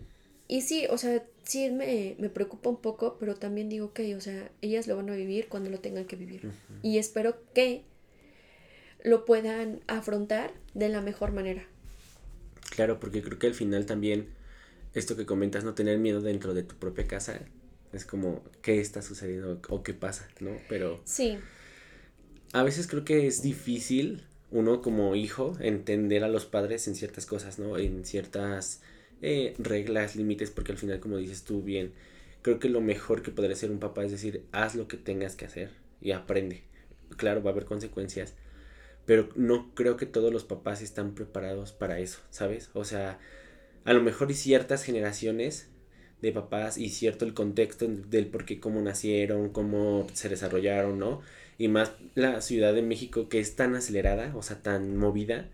[0.47, 4.51] y sí, o sea, sí me, preocupa un poco, pero también digo que, o sea,
[4.61, 6.51] ellas lo van a vivir cuando lo tengan que vivir.
[6.81, 7.83] Y espero que
[9.03, 11.67] lo puedan afrontar de la mejor manera.
[12.71, 14.29] Claro, porque creo que al final también
[14.93, 17.39] esto que comentas, no tener miedo dentro de tu propia casa,
[17.91, 20.51] es como qué está sucediendo o qué pasa, ¿no?
[20.69, 21.01] Pero...
[21.05, 21.37] Sí.
[22.53, 27.25] A veces creo que es difícil uno como hijo entender a los padres en ciertas
[27.25, 27.77] cosas, ¿no?
[27.77, 28.81] En ciertas
[29.21, 31.93] eh, reglas, límites, porque al final, como dices tú bien,
[32.41, 35.35] creo que lo mejor que podría hacer un papá es decir, haz lo que tengas
[35.35, 35.71] que hacer
[36.01, 36.63] y aprende.
[37.17, 38.33] Claro, va a haber consecuencias,
[39.05, 42.69] pero no creo que todos los papás están preparados para eso, ¿sabes?
[42.73, 43.19] O sea,
[43.85, 45.69] a lo mejor hay ciertas generaciones
[46.21, 51.21] de papás y cierto el contexto del por qué cómo nacieron, cómo se desarrollaron, ¿no?
[51.57, 55.49] Y más la Ciudad de México que es tan acelerada, o sea, tan movida,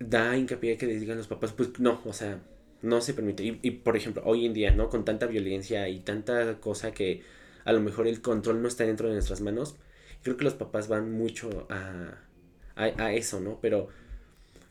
[0.00, 2.40] da hincapié que les digan los papás, pues no, o sea,
[2.82, 3.44] no se permite.
[3.44, 4.88] Y, y, por ejemplo, hoy en día, ¿no?
[4.88, 7.22] Con tanta violencia y tanta cosa que
[7.64, 9.76] a lo mejor el control no está dentro de nuestras manos,
[10.22, 12.18] creo que los papás van mucho a,
[12.74, 13.60] a, eso, ¿no?
[13.60, 13.88] Pero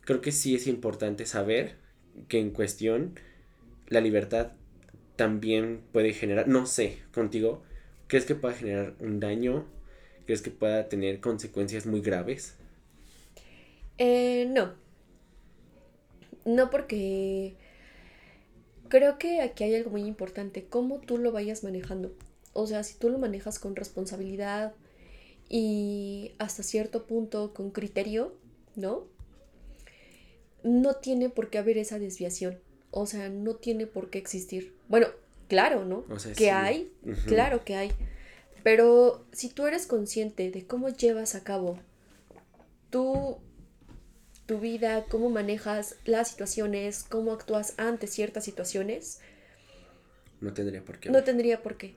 [0.01, 1.75] creo que sí es importante saber
[2.27, 3.13] que en cuestión
[3.87, 4.53] la libertad
[5.15, 7.63] también puede generar, no sé, contigo,
[8.07, 9.65] ¿crees que puede generar un daño?
[10.29, 12.55] ¿crees que pueda tener consecuencias muy graves?
[13.97, 14.75] Eh, no.
[16.49, 17.55] No porque
[18.87, 22.11] creo que aquí hay algo muy importante, cómo tú lo vayas manejando.
[22.53, 24.73] O sea, si tú lo manejas con responsabilidad
[25.47, 28.33] y hasta cierto punto con criterio,
[28.75, 29.05] ¿no?
[30.63, 32.59] No tiene por qué haber esa desviación.
[32.89, 34.73] O sea, no tiene por qué existir.
[34.87, 35.07] Bueno,
[35.47, 36.03] claro, ¿no?
[36.35, 36.91] que hay,
[37.27, 37.91] claro que hay.
[38.63, 41.77] Pero si tú eres consciente de cómo llevas a cabo
[42.89, 43.37] tu,
[44.49, 49.19] tu vida, cómo manejas las situaciones, cómo actúas ante ciertas situaciones,
[50.41, 51.11] no tendría por qué.
[51.11, 51.93] No tendría por qué.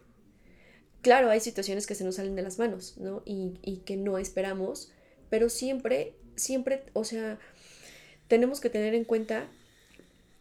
[1.01, 3.23] Claro, hay situaciones que se nos salen de las manos, ¿no?
[3.25, 4.93] Y, y que no esperamos,
[5.31, 7.39] pero siempre, siempre, o sea,
[8.29, 9.47] tenemos que tener en cuenta,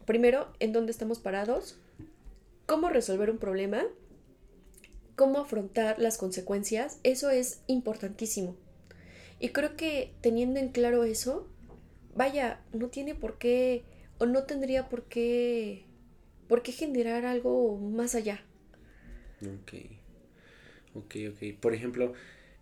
[0.04, 1.78] primero, en dónde estamos parados,
[2.66, 3.86] cómo resolver un problema,
[5.16, 8.54] cómo afrontar las consecuencias, eso es importantísimo.
[9.40, 11.48] Y creo que teniendo en claro eso,
[12.14, 13.84] vaya, no tiene por qué,
[14.18, 15.84] o no tendría por qué,
[16.48, 18.42] por qué generar algo más allá.
[19.42, 19.72] Ok,
[20.94, 21.60] ok, ok.
[21.60, 22.12] Por ejemplo,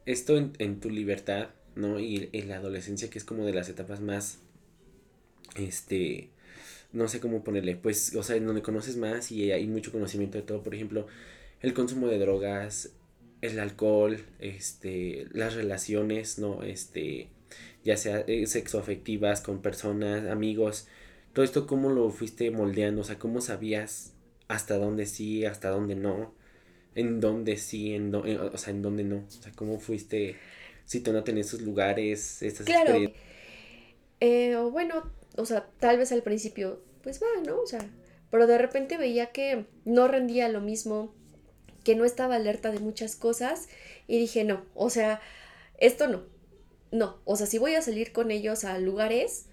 [0.06, 2.00] esto en, tu libertad, ¿no?
[2.00, 4.38] Y en la adolescencia, que es como de las etapas más,
[5.56, 6.30] este,
[6.92, 10.38] no sé cómo ponerle, pues, o sea, en donde conoces más y hay mucho conocimiento
[10.38, 11.06] de todo, por ejemplo,
[11.60, 12.92] el consumo de drogas,
[13.42, 16.62] el alcohol, este, las relaciones, ¿no?
[16.62, 17.28] Este,
[17.84, 20.86] ya sea eh, sexoafectivas con personas, amigos,
[21.32, 23.02] todo esto, ¿cómo lo fuiste moldeando?
[23.02, 24.12] O sea, ¿cómo sabías
[24.48, 26.34] hasta dónde sí, hasta dónde no?
[26.94, 29.24] En dónde sí, en dónde, o sea, en dónde no.
[29.26, 30.36] O sea, ¿cómo fuiste
[30.90, 32.98] situándote en esos lugares, estas claro.
[34.18, 37.60] Eh, bueno, o sea, tal vez al principio, pues va, ¿no?
[37.60, 37.88] O sea,
[38.28, 41.14] pero de repente veía que no rendía lo mismo,
[41.84, 43.68] que no estaba alerta de muchas cosas
[44.08, 45.20] y dije, no, o sea,
[45.78, 46.24] esto no,
[46.92, 49.46] no, o sea, si voy a salir con ellos a lugares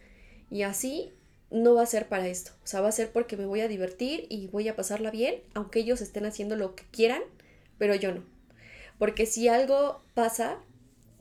[0.50, 1.14] y así,
[1.50, 3.68] no va a ser para esto, o sea, va a ser porque me voy a
[3.68, 7.22] divertir y voy a pasarla bien, aunque ellos estén haciendo lo que quieran,
[7.78, 8.24] pero yo no.
[8.98, 10.60] Porque si algo pasa,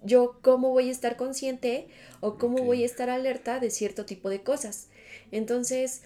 [0.03, 1.89] yo cómo voy a estar consciente
[2.21, 4.89] o cómo voy a estar alerta de cierto tipo de cosas.
[5.31, 6.03] Entonces,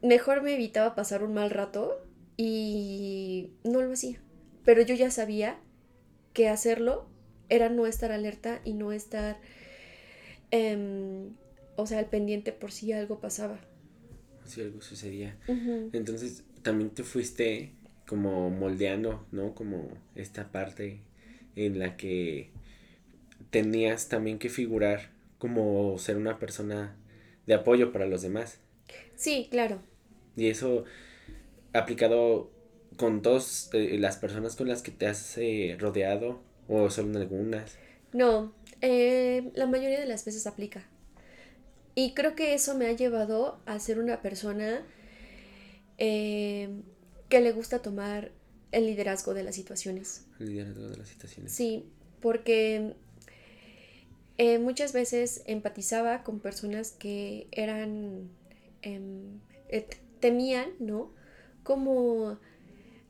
[0.00, 2.02] mejor me evitaba pasar un mal rato
[2.36, 4.20] y no lo hacía.
[4.64, 5.58] Pero yo ya sabía
[6.32, 7.06] que hacerlo
[7.52, 9.38] era no estar alerta y no estar,
[10.50, 11.34] em,
[11.76, 13.60] o sea, al pendiente por si algo pasaba.
[14.46, 15.36] Si algo sucedía.
[15.92, 17.72] Entonces, también te fuiste
[18.06, 19.54] como moldeando, ¿no?
[19.54, 21.00] Como esta parte
[21.54, 22.50] en la que
[23.50, 26.96] tenías también que figurar como ser una persona
[27.46, 28.60] de apoyo para los demás.
[29.14, 29.78] Sí, claro.
[30.36, 30.84] Y eso
[31.74, 32.50] aplicado
[32.96, 37.76] con todas eh, las personas con las que te has eh, rodeado o son algunas?
[38.12, 40.86] No, eh, la mayoría de las veces aplica.
[41.94, 44.86] Y creo que eso me ha llevado a ser una persona
[45.98, 46.80] que
[47.30, 48.32] le gusta tomar
[48.72, 50.26] el liderazgo de las situaciones.
[50.40, 51.52] El liderazgo de las situaciones.
[51.52, 51.84] Sí,
[52.20, 52.96] porque
[54.58, 58.30] muchas veces empatizaba con personas que eran,
[58.80, 59.38] em,
[60.18, 61.12] temían, ¿no?
[61.62, 62.38] como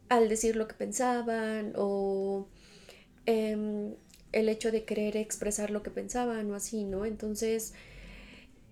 [0.08, 2.48] al decir lo que pensaban o
[3.26, 3.94] em,
[4.32, 7.04] el hecho de querer expresar lo que pensaban o así, ¿no?
[7.04, 7.74] Entonces,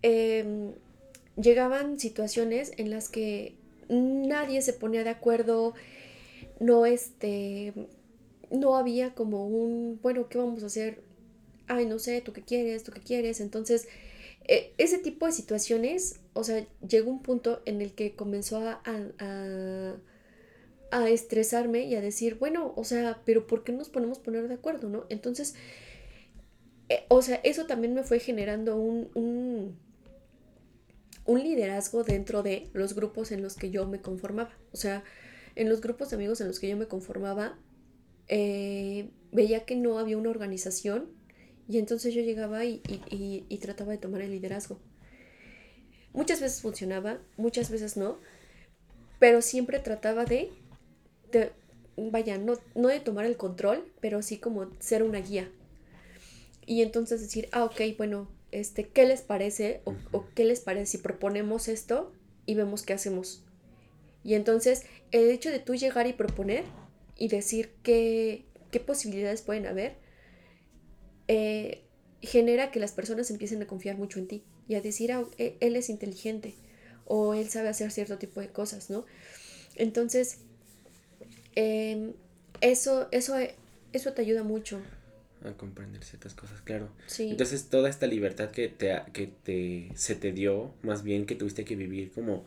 [0.02, 0.72] em,
[1.36, 3.54] llegaban situaciones en las que
[3.88, 5.74] nadie se ponía de acuerdo,
[6.60, 7.74] no este,
[8.50, 11.02] no había como un, bueno, ¿qué vamos a hacer?
[11.66, 13.40] Ay, no sé, tú qué quieres, tú qué quieres.
[13.40, 13.88] Entonces,
[14.46, 18.80] e, ese tipo de situaciones, o sea, llegó un punto en el que comenzó a,
[18.84, 19.96] a,
[21.09, 24.88] estresarme y a decir, bueno, o sea, pero ¿por qué nos ponemos poner de acuerdo,
[24.88, 25.07] no?
[25.09, 25.55] Entonces,
[26.88, 29.79] eh, o sea, eso también me fue generando un, un,
[31.24, 34.50] un liderazgo dentro de los grupos en los que yo me conformaba.
[34.72, 35.05] O sea,
[35.55, 37.59] en los grupos de amigos en los que yo me conformaba,
[38.29, 41.11] eh, veía que no había una organización
[41.68, 42.81] y entonces yo llegaba y,
[43.61, 44.79] trataba de tomar el liderazgo.
[46.12, 48.18] Muchas veces funcionaba, muchas veces no,
[49.18, 50.50] pero siempre trataba de,
[51.96, 55.50] vaya, no, no de tomar el control, pero sí como ser una guía.
[56.66, 59.82] Y entonces decir, ah, ok, bueno, este, ¿qué les parece?
[59.84, 62.12] O, o, qué les parece si proponemos esto
[62.46, 63.44] y vemos qué hacemos.
[64.22, 66.64] Y entonces el hecho de tú llegar y proponer
[67.16, 69.96] y decir qué, qué posibilidades pueden haber,
[71.28, 71.84] eh,
[72.22, 75.76] genera que las personas empiecen a confiar mucho en ti y a decir, ah, él
[75.76, 76.54] es inteligente
[77.06, 79.04] o él sabe hacer cierto tipo de cosas, ¿no?
[79.76, 80.38] Entonces,
[81.54, 82.12] em,
[82.60, 83.36] eso, eso,
[83.92, 84.80] eso te ayuda mucho.
[85.44, 86.90] a comprender ciertas cosas, claro.
[87.06, 87.30] Sí.
[87.30, 91.64] Entonces toda esta libertad que te, que te, se te dio, más bien que tuviste
[91.64, 92.44] que vivir como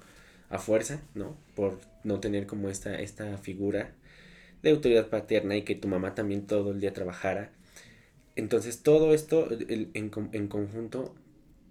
[0.50, 1.36] a fuerza, ¿no?
[1.56, 3.94] Por no tener como esta, esta figura
[4.62, 7.52] de autoridad paterna y que tu mamá también todo el día trabajara.
[8.36, 11.16] Entonces todo esto en, en conjunto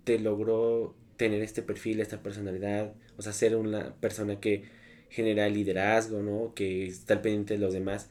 [0.05, 4.65] te logró tener este perfil, esta personalidad, o sea, ser una persona que
[5.13, 6.55] genera liderazgo, ¿no?
[6.55, 8.09] Que está al pendiente de los demás.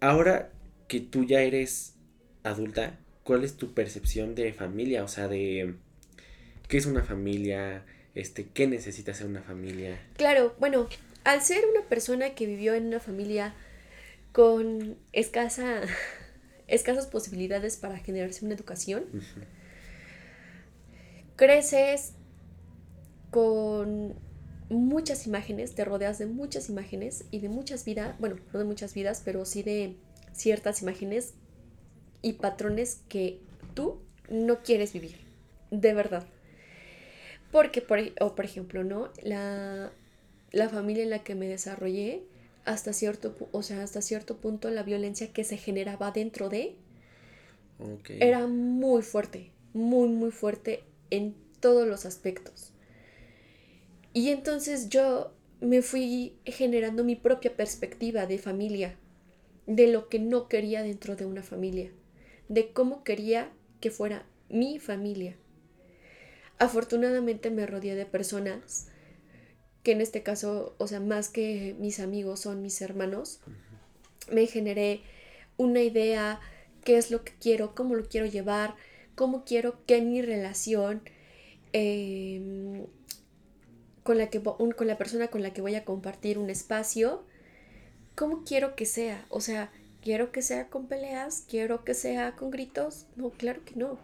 [0.00, 0.52] Ahora
[0.86, 1.94] que tú ya eres
[2.44, 5.02] adulta, ¿cuál es tu percepción de familia?
[5.02, 5.74] O sea, de
[6.68, 9.98] qué es una familia, este, qué necesita ser una familia.
[10.16, 10.88] Claro, bueno,
[11.24, 13.54] al ser una persona que vivió en una familia
[14.32, 15.80] con escasa,
[16.68, 19.04] escasas posibilidades para generarse una educación,
[21.36, 22.12] creces
[23.30, 24.27] con
[24.70, 28.94] muchas imágenes, te rodeas de muchas imágenes y de muchas vidas, bueno, no de muchas
[28.94, 29.96] vidas, pero sí de
[30.32, 31.34] ciertas imágenes
[32.22, 33.40] y patrones que
[33.74, 35.16] tú no quieres vivir,
[35.70, 36.26] de verdad.
[37.50, 39.10] Porque, por, o por ejemplo, ¿no?
[39.22, 39.90] La,
[40.52, 42.24] la familia en la que me desarrollé,
[42.64, 46.76] hasta cierto, o sea, hasta cierto punto la violencia que se generaba dentro de
[48.08, 52.67] era muy fuerte, muy, muy fuerte en todos los aspectos.
[54.18, 58.98] Y entonces yo me fui generando mi propia perspectiva de familia,
[59.68, 61.92] de lo que no quería dentro de una familia,
[62.48, 65.36] de cómo quería que fuera mi familia.
[66.58, 68.88] Afortunadamente me rodeé de personas
[69.84, 73.38] que en este caso, o sea, más que mis amigos son mis hermanos,
[74.32, 75.02] me generé
[75.58, 76.40] una idea,
[76.82, 78.74] qué es lo que quiero, cómo lo quiero llevar,
[79.14, 81.02] cómo quiero que mi relación
[81.72, 82.84] em,
[84.08, 87.26] con, la que, con la persona con la que voy a compartir un espacio,
[88.14, 89.22] cómo quiero que sea.
[89.28, 93.04] O sea, quiero que sea con peleas, quiero que sea con gritos.
[93.16, 93.98] No, claro que no.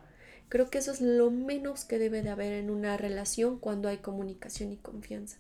[0.51, 3.97] Creo que eso es lo menos que debe de haber en una relación cuando hay
[3.97, 5.39] comunicación y confianza.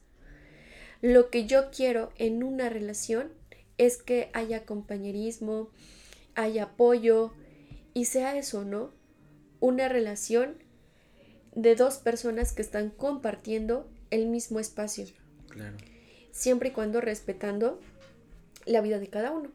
[1.02, 3.30] Lo que yo quiero en una relación
[3.76, 5.68] es que haya compañerismo,
[6.36, 7.34] haya apoyo
[7.92, 8.92] y sea eso, ¿no?
[9.60, 10.56] Una relación
[11.54, 15.06] de dos personas que están compartiendo el mismo espacio.
[15.48, 15.76] Claro.
[16.32, 17.80] Siempre y cuando respetando
[18.66, 19.50] la vida de cada uno.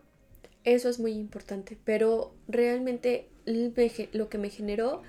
[0.63, 5.01] Eso es muy importante, pero realmente lo que me generó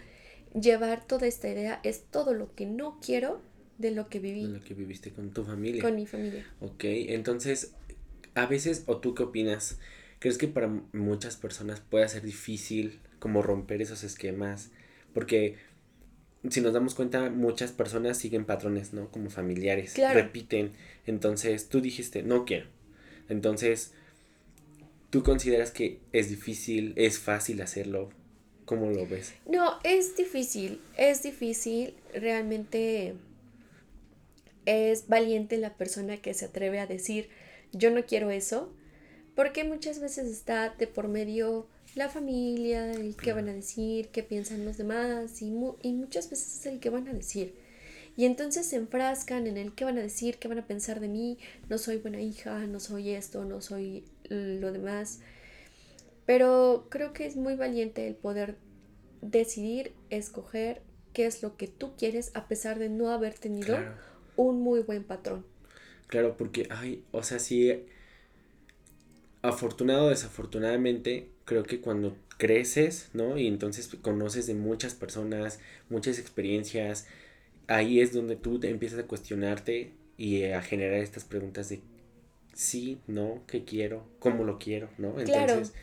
[0.59, 3.41] llevar toda esta idea es todo lo que no quiero
[3.79, 4.47] de lo que viví.
[4.47, 5.83] De lo que viviste con tu familia.
[5.83, 6.47] Con mi familia.
[6.61, 7.75] Ok, entonces,
[8.35, 9.79] a veces, o tú qué opinas,
[10.19, 14.71] ¿crees que para muchas personas puede ser difícil como romper esos esquemas?
[15.13, 15.57] Porque
[16.49, 19.11] si nos damos cuenta, muchas personas siguen patrones, ¿no?
[19.11, 19.95] Como familiares.
[19.97, 20.73] Repiten.
[21.07, 22.67] Entonces, tú dijiste, no quiero.
[23.29, 23.93] Entonces,
[25.11, 28.11] ¿tú consideras que es difícil, es fácil hacerlo?
[28.65, 29.35] ¿Cómo lo ves?
[29.47, 31.95] No, es difícil, es difícil.
[32.15, 33.15] Realmente
[34.65, 37.29] es valiente la persona que se atreve a decir,
[37.73, 38.73] yo no quiero eso,
[39.35, 44.23] porque muchas veces está de por medio la familia, el que van a decir, qué
[44.23, 47.55] piensan los demás, y, y muchas veces es el que van a decir.
[48.17, 51.09] Y entonces se enfrascan en el qué van a decir, qué van a pensar de
[51.09, 55.21] mí, no soy buena hija, no soy esto, no soy lo demás.
[56.27, 58.57] Pero creo que es muy valiente el poder
[59.23, 63.77] decidir, escoger qué es lo que tú quieres a pesar de no haber tenido
[64.37, 65.45] un muy buen patrón.
[66.07, 67.85] Claro, porque, ay, o sea, sí,
[69.43, 73.37] afortunado o desafortunadamente, creo que cuando creces, ¿no?
[73.37, 75.59] Y entonces conoces de muchas personas,
[75.89, 77.09] muchas experiencias,
[77.67, 81.81] ahí es donde tú te empiezas a cuestionarte y a generar estas preguntas de
[82.55, 85.19] sí, no, qué quiero, cómo lo quiero, ¿no?
[85.19, 85.75] Entonces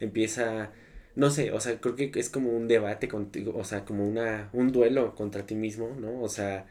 [0.00, 0.72] empieza,
[1.14, 4.50] no sé, o sea, creo que es como un debate contigo, o sea, como una,
[4.52, 6.20] un duelo contra ti mismo, ¿no?
[6.22, 6.66] O sea,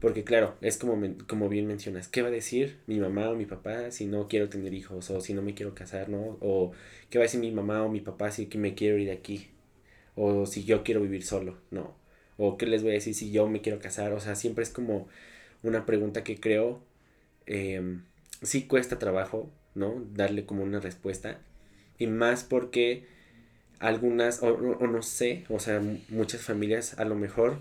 [0.00, 3.46] porque claro, es como, como bien mencionas, ¿qué va a decir mi mamá o mi
[3.46, 6.38] papá si no quiero tener hijos o si no me quiero casar, ¿no?
[6.40, 6.72] O
[7.10, 9.48] qué va a decir mi mamá o mi papá si me quiero ir de aquí
[10.16, 11.94] o si yo quiero vivir solo, ¿no?
[12.38, 14.70] o qué les voy a decir si yo me quiero casar, o sea, siempre es
[14.70, 15.08] como
[15.62, 16.80] una pregunta que creo
[17.46, 17.98] eh,
[18.42, 20.02] sí cuesta trabajo, ¿no?
[20.14, 21.40] Darle como una respuesta
[21.98, 23.06] y más porque
[23.78, 27.58] algunas, o, o no sé, o sea, muchas familias a lo mejor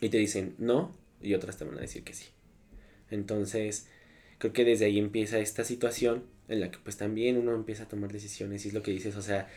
[0.00, 2.26] y te dicen no y otras te van a decir que sí.
[3.10, 3.86] Entonces,
[4.38, 7.88] creo que desde ahí empieza esta situación en la que pues también uno empieza a
[7.88, 9.48] tomar decisiones y es lo que dices, o sea,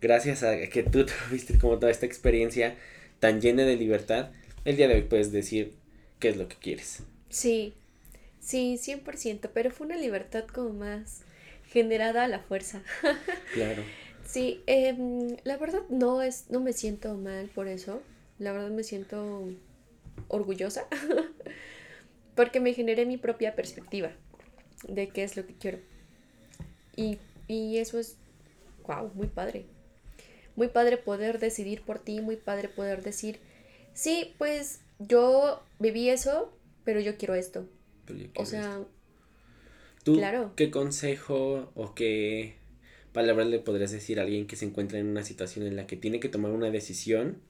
[0.00, 2.76] gracias a que tú tuviste como toda esta experiencia,
[3.20, 4.30] tan llena de libertad,
[4.64, 5.74] el día de hoy puedes decir
[6.18, 7.02] qué es lo que quieres.
[7.28, 7.74] Sí,
[8.40, 11.22] sí, 100%, pero fue una libertad como más
[11.68, 12.82] generada a la fuerza.
[13.54, 13.82] Claro.
[14.24, 18.02] Sí, em, la verdad no es, no me siento mal por eso.
[18.38, 19.48] La verdad me siento
[20.28, 20.86] orgullosa
[22.34, 24.10] porque me generé mi propia perspectiva
[24.88, 25.78] de qué es lo que quiero.
[26.96, 28.16] Y, y eso es,
[28.86, 29.66] wow, muy padre.
[30.56, 33.40] Muy padre poder decidir por ti, muy padre poder decir,
[33.94, 36.52] sí, pues yo viví eso,
[36.84, 37.66] pero yo quiero esto.
[38.36, 38.80] o sea,
[40.04, 40.52] ¿tú claro.
[40.56, 42.56] qué consejo o qué
[43.12, 45.96] palabras le podrías decir a alguien que se encuentra en una situación en la que
[45.96, 47.40] tiene que tomar una decisión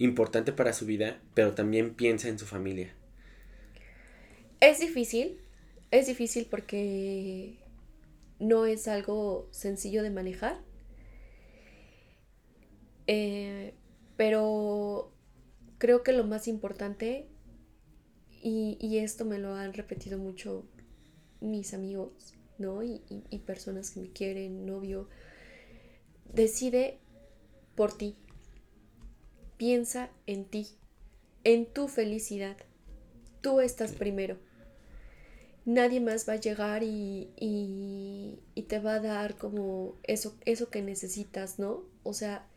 [0.00, 2.92] importante para su vida, pero también piensa en su familia?
[4.60, 5.40] Es difícil,
[5.90, 7.58] es difícil porque
[8.38, 10.58] no es algo sencillo de manejar.
[13.06, 13.74] Eh,
[14.16, 15.12] pero
[15.78, 17.28] creo que lo más importante,
[18.42, 20.64] y, y, esto me lo han repetido mucho
[21.40, 22.82] mis amigos, ¿no?
[22.82, 25.08] Y, y, personas que me quieren, novio,
[26.32, 27.00] decide
[27.74, 28.16] por ti.
[29.60, 30.68] Piensa en ti,
[31.44, 32.56] en tu felicidad.
[33.42, 34.38] Tú estás primero.
[35.66, 40.80] Nadie más va a llegar y, y, te va a dar como eso, eso que
[40.80, 41.82] necesitas, ¿no?
[42.04, 42.48] O sea,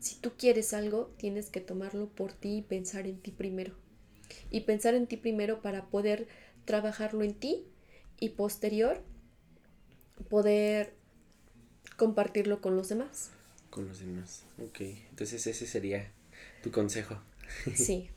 [0.00, 3.74] si tú quieres algo, tienes que tomarlo por ti y pensar en ti primero.
[4.50, 6.28] Y pensar en ti primero para poder
[6.66, 7.64] trabajarlo en ti
[8.18, 9.02] y posterior
[10.28, 10.92] poder
[11.96, 13.30] compartirlo con los demás.
[13.70, 14.80] Con los demás, ok.
[15.08, 16.12] Entonces ese sería
[16.62, 17.20] tu consejo.
[17.74, 18.10] Sí.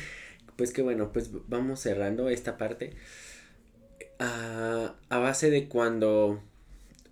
[0.56, 2.94] pues que bueno, pues vamos cerrando esta parte.
[4.18, 6.42] a base de cuando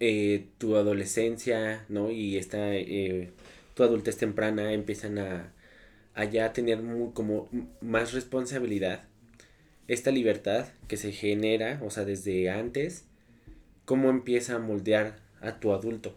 [0.01, 2.11] eh, tu adolescencia, ¿no?
[2.11, 3.33] Y esta eh,
[3.75, 5.53] tu adultez temprana empiezan a,
[6.15, 6.81] a ya tener
[7.15, 7.49] como
[7.81, 9.05] más responsabilidad.
[9.89, 13.07] Esta libertad que se genera, o sea, desde antes,
[13.87, 16.15] ¿cómo empieza a moldear a tu adulto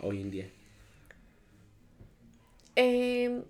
[0.00, 0.48] hoy en día?
[2.76, 3.42] Em,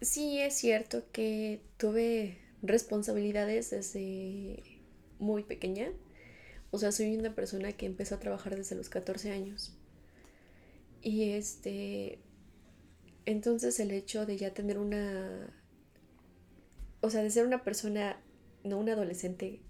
[0.00, 4.62] sí, es cierto que tuve responsabilidades desde
[5.18, 5.92] muy pequeña.
[6.70, 9.76] O sea, soy una persona que empezó a trabajar desde los 14 años.
[11.02, 12.20] Y este,
[13.24, 15.54] entonces el hecho de ya tener una,
[17.00, 18.20] o sea, de ser una persona,
[18.64, 19.62] no un adolescente,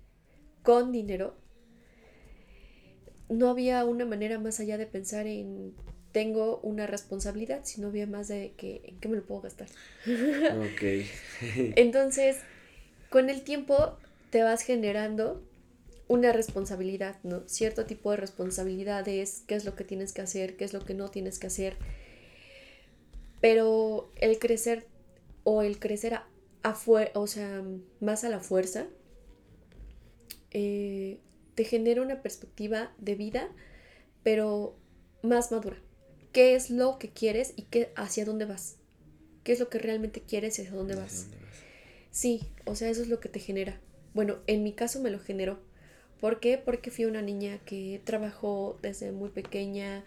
[0.63, 1.37] con dinero,
[3.29, 5.75] no había una manera más allá de pensar en
[6.13, 9.69] tengo una responsabilidad, sino había más de que en qué me lo puedo gastar.
[10.07, 11.07] Ok.
[11.77, 12.37] Entonces,
[13.09, 13.97] con el tiempo
[14.31, 15.43] te vas generando
[16.09, 17.43] una responsabilidad, ¿no?
[17.47, 20.95] Cierto tipo de responsabilidades, qué es lo que tienes que hacer, qué es lo que
[20.95, 21.77] no tienes que hacer.
[23.41, 24.87] Pero el crecer
[25.45, 26.27] o el crecer a,
[27.15, 27.63] o sea,
[28.01, 28.87] más a la fuerza,
[30.51, 31.21] eh,
[31.55, 33.49] te genera una perspectiva de vida,
[34.23, 34.77] pero
[35.23, 35.77] más madura.
[36.33, 38.77] ¿Qué es lo que quieres y qué, hacia dónde vas?
[39.45, 41.27] ¿Qué es lo que realmente quieres y hacia dónde vas?
[42.11, 43.81] Sí, o sea, eso es lo que te genera.
[44.15, 45.59] Bueno, en mi caso me lo generó.
[46.21, 46.59] ¿Por qué?
[46.59, 50.05] Porque fui una niña que trabajó desde muy pequeña,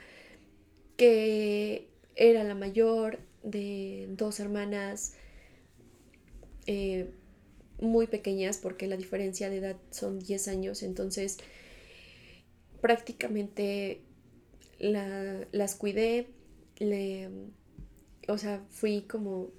[0.95, 5.15] que era la mayor de dos hermanas
[6.65, 7.09] eh,
[7.79, 11.37] muy pequeñas porque la diferencia de edad son 10 años, entonces
[12.81, 14.01] prácticamente
[14.91, 16.27] las cuidé,
[16.77, 17.29] le,
[18.27, 19.51] o sea, fui como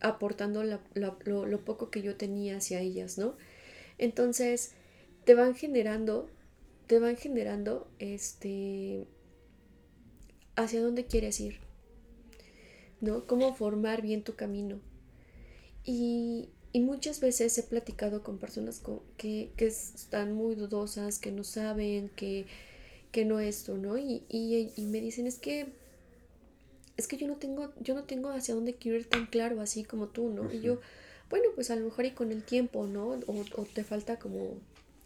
[0.00, 3.36] aportando lo, lo, poco que yo tenía hacia ellas, ¿no?
[3.98, 4.72] Entonces,
[5.24, 6.28] te van generando,
[6.86, 9.06] te van generando, este,
[10.56, 11.60] hacia dónde quieres ir,
[13.00, 13.26] ¿no?
[13.26, 14.80] Cómo formar bien tu camino.
[15.84, 18.82] Y, muchas veces he platicado con personas
[19.16, 22.46] que, están muy dudosas, que no saben, que,
[23.12, 23.96] que no esto, ¿no?
[23.96, 24.24] Y,
[24.78, 25.66] me dicen, es que,
[26.96, 29.84] es que yo no tengo, yo no tengo hacia dónde quiero ir tan claro así
[29.84, 30.52] como tú, ¿no?
[30.52, 30.80] Y yo,
[31.30, 33.10] bueno, pues a lo mejor y con el tiempo, ¿no?
[33.26, 34.58] O, o te falta como,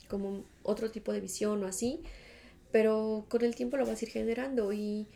[0.09, 2.01] como otro tipo de visión o así,
[2.73, 5.07] pero con el tiempo lo vas a ir generando y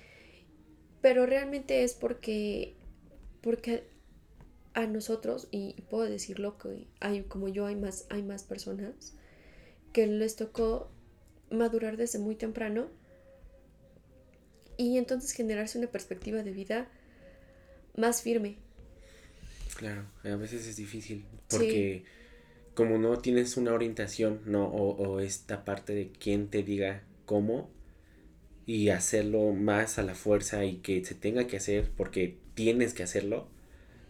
[1.00, 2.74] pero realmente es porque,
[3.40, 3.84] porque
[4.74, 9.14] a nosotros, y puedo decirlo que hay, como yo, hay más, hay más personas
[9.92, 10.90] que les tocó
[11.50, 12.88] madurar desde muy temprano
[14.76, 16.88] y entonces generarse una perspectiva de vida
[17.96, 18.56] más firme.
[19.76, 22.04] Claro, a veces es difícil porque
[22.74, 27.68] como no tienes una orientación, no, o, o esta parte de quién te diga cómo,
[28.66, 33.02] y hacerlo más a la fuerza y que se tenga que hacer porque tienes que
[33.02, 33.48] hacerlo,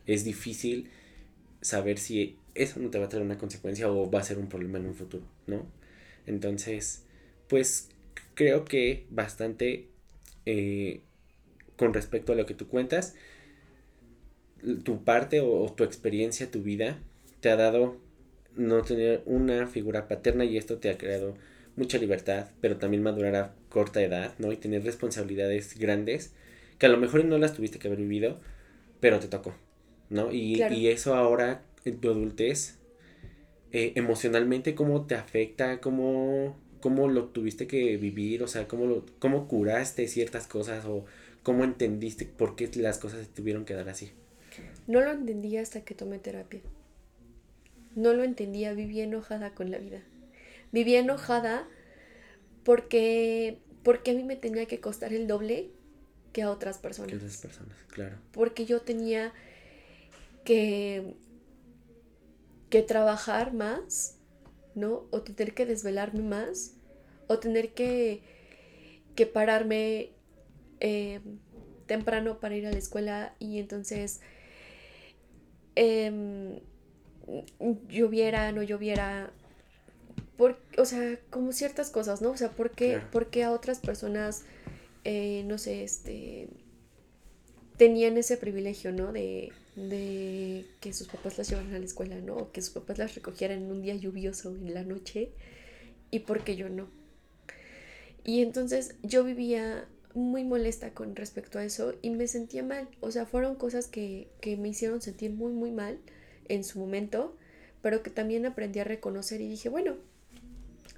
[0.06, 0.90] es difícil
[1.62, 4.48] saber si eso no te va a traer una consecuencia o va a ser un
[4.48, 5.66] problema en un futuro, ¿no?
[6.26, 7.04] Entonces,
[7.50, 7.90] pues
[8.34, 9.88] creo que bastante
[10.46, 11.00] eh,
[11.76, 13.14] con respecto a lo que tú cuentas,
[14.84, 16.98] tu parte o, tu experiencia, tu vida,
[17.40, 17.96] te ha dado
[18.54, 21.34] no tener una figura paterna y esto te ha creado
[21.76, 24.52] mucha libertad, pero también madurar a corta edad, ¿no?
[24.52, 26.34] Y tener responsabilidades grandes
[26.78, 28.40] que a lo mejor no las tuviste que haber vivido,
[29.00, 29.54] pero te tocó,
[30.08, 30.32] ¿no?
[30.32, 32.78] Y, y eso ahora en tu adultez,
[33.72, 35.80] eh, emocionalmente, ¿cómo te afecta?
[35.80, 38.42] ¿Cómo, ¿Cómo lo tuviste que vivir?
[38.42, 41.04] O sea, ¿cómo, lo, ¿cómo curaste ciertas cosas o
[41.42, 44.12] cómo entendiste por qué las cosas se tuvieron que dar así?
[44.86, 46.60] No lo entendía hasta que tomé terapia.
[47.94, 50.02] No lo entendía, vivía enojada con la vida.
[50.72, 51.68] Vivía enojada
[52.64, 55.70] porque, porque a mí me tenía que costar el doble
[56.32, 57.10] que a otras personas.
[57.10, 58.16] Que a otras personas, claro.
[58.32, 59.32] Porque yo tenía
[60.44, 61.14] que,
[62.68, 64.16] que trabajar más,
[64.74, 65.06] ¿no?
[65.10, 66.74] O tener que desvelarme más,
[67.26, 68.22] o tener que,
[69.14, 70.10] que pararme
[70.80, 71.20] eh,
[71.86, 74.20] temprano para ir a la escuela y entonces
[75.76, 76.60] eh,
[77.88, 79.30] lloviera, no lloviera,
[80.36, 82.30] por, o sea, como ciertas cosas, ¿no?
[82.30, 84.44] O sea, ¿por qué, a otras personas,
[85.04, 86.48] eh, no sé, este,
[87.76, 89.12] tenían ese privilegio, ¿no?
[89.12, 89.52] De,
[89.88, 92.36] de que sus papás las llevaran a la escuela, ¿no?
[92.36, 95.30] O que sus papás las recogieran en un día lluvioso en la noche
[96.10, 96.88] y por qué yo no.
[98.24, 102.88] Y entonces yo vivía muy molesta con respecto a eso y me sentía mal.
[103.00, 105.98] O sea, fueron cosas que, que me hicieron sentir muy, muy mal
[106.48, 107.36] en su momento,
[107.80, 109.96] pero que también aprendí a reconocer y dije, bueno,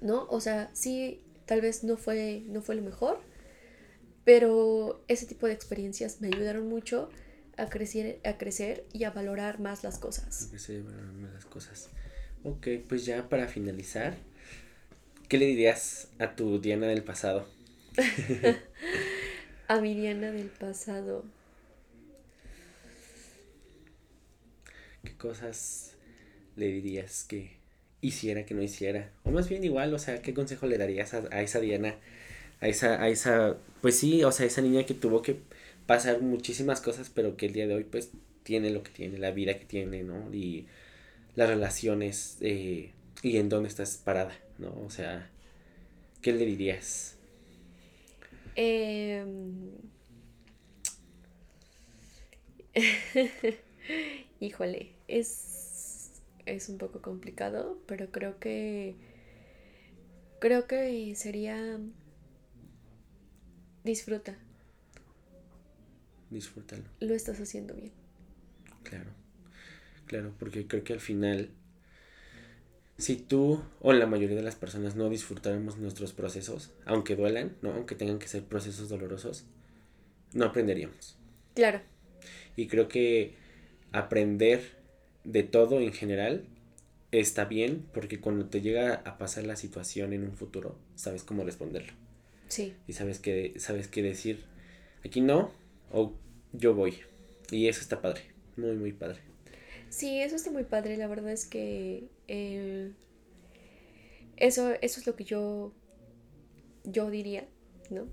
[0.01, 0.27] ¿no?
[0.29, 3.19] O sea, sí, tal vez no fue, no fue lo mejor,
[4.25, 7.09] pero ese tipo de experiencias me ayudaron mucho
[7.57, 10.47] a crecer, a crecer y a valorar más las cosas.
[10.47, 11.89] A crecer y valorar más las cosas.
[12.43, 14.15] Ok, pues ya para finalizar,
[15.29, 17.47] ¿qué le dirías a tu Diana del pasado?
[19.67, 21.23] a mi Diana del pasado.
[25.03, 25.91] ¿Qué cosas
[26.55, 27.63] le dirías que
[28.03, 29.09] hiciera, que no hiciera.
[29.23, 31.95] O más bien igual, o sea, ¿qué consejo le darías a, esa Diana?
[32.59, 35.39] A esa, a esa, pues sí, o sea, esa niña que tuvo que
[35.85, 38.11] pasar muchísimas cosas, pero que el día de hoy, pues,
[38.43, 40.33] tiene lo que tiene, la vida que tiene, ¿no?
[40.33, 40.67] Y
[41.35, 44.73] las relaciones, eh, y en dónde estás parada, ¿no?
[44.85, 45.29] O sea,
[46.21, 47.17] ¿qué le dirías?
[48.55, 49.71] Em,
[54.39, 55.53] híjole, es
[56.45, 58.95] es un poco complicado, pero creo que
[60.39, 61.79] creo que sería
[63.83, 64.37] disfruta.
[66.33, 66.83] Disfrútalo.
[66.99, 67.91] Lo estás haciendo bien.
[68.83, 69.11] Claro.
[70.07, 71.49] Claro, porque creo que al final
[72.97, 77.73] si tú o la mayoría de las personas no disfrutáramos nuestros procesos, aunque duelan, ¿no?
[77.73, 79.45] Aunque tengan que ser procesos dolorosos,
[80.33, 81.17] no aprenderíamos.
[81.55, 81.81] Claro.
[82.55, 83.35] Y creo que
[83.91, 84.61] aprender
[85.23, 86.45] de todo en general
[87.11, 91.43] está bien porque cuando te llega a pasar la situación en un futuro, sabes cómo
[91.43, 91.93] responderlo.
[92.47, 92.75] Sí.
[92.87, 94.45] Y sabes qué, sabes qué decir,
[95.03, 95.51] aquí no,
[95.91, 96.13] o
[96.51, 96.97] yo voy.
[97.51, 98.21] Y eso está padre,
[98.55, 99.19] muy, muy padre.
[99.89, 100.97] Sí, eso está muy padre.
[100.97, 102.91] La verdad es que eh,
[104.37, 105.71] eso, eso es lo que yo,
[106.83, 107.47] yo diría,
[107.89, 108.07] ¿no?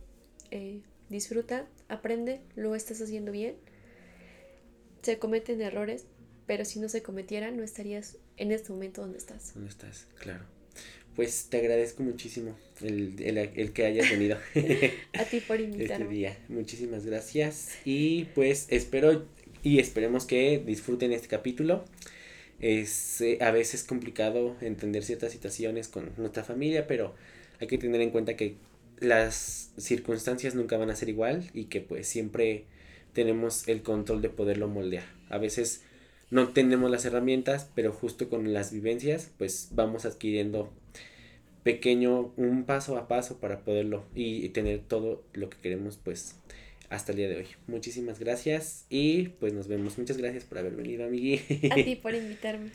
[0.50, 3.56] Eh, disfruta, aprende, lo estás haciendo bien.
[5.02, 6.06] Se cometen errores,
[6.46, 9.54] pero si no se cometiera, no estarías en este momento donde estás.
[9.54, 10.06] ¿Dónde estás?
[10.18, 10.44] Claro.
[11.16, 14.38] Pues te agradezco muchísimo el, que hayas venido.
[15.12, 16.04] a ti por este invitarme.
[16.04, 16.38] Este día.
[16.48, 17.78] Muchísimas gracias.
[17.84, 19.26] Y pues espero
[19.62, 21.84] y esperemos que disfruten este capítulo.
[22.60, 27.14] Es eh, a veces complicado entender ciertas situaciones con nuestra familia, pero
[27.58, 28.56] hay que tener en cuenta que
[28.98, 32.64] las circunstancias nunca van a ser igual y que pues siempre
[33.12, 35.04] tenemos el control de poderlo moldear.
[35.30, 35.82] A veces
[36.30, 40.72] no tenemos las herramientas, pero justo con las vivencias, pues vamos adquiriendo
[41.62, 46.36] pequeño, un paso a paso para poderlo y, tener todo lo que queremos, pues
[46.88, 47.46] hasta el día de hoy.
[47.66, 49.98] Muchísimas gracias y pues nos vemos.
[49.98, 51.40] Muchas gracias por haber venido, amigui.
[51.70, 52.70] A ti por invitarme.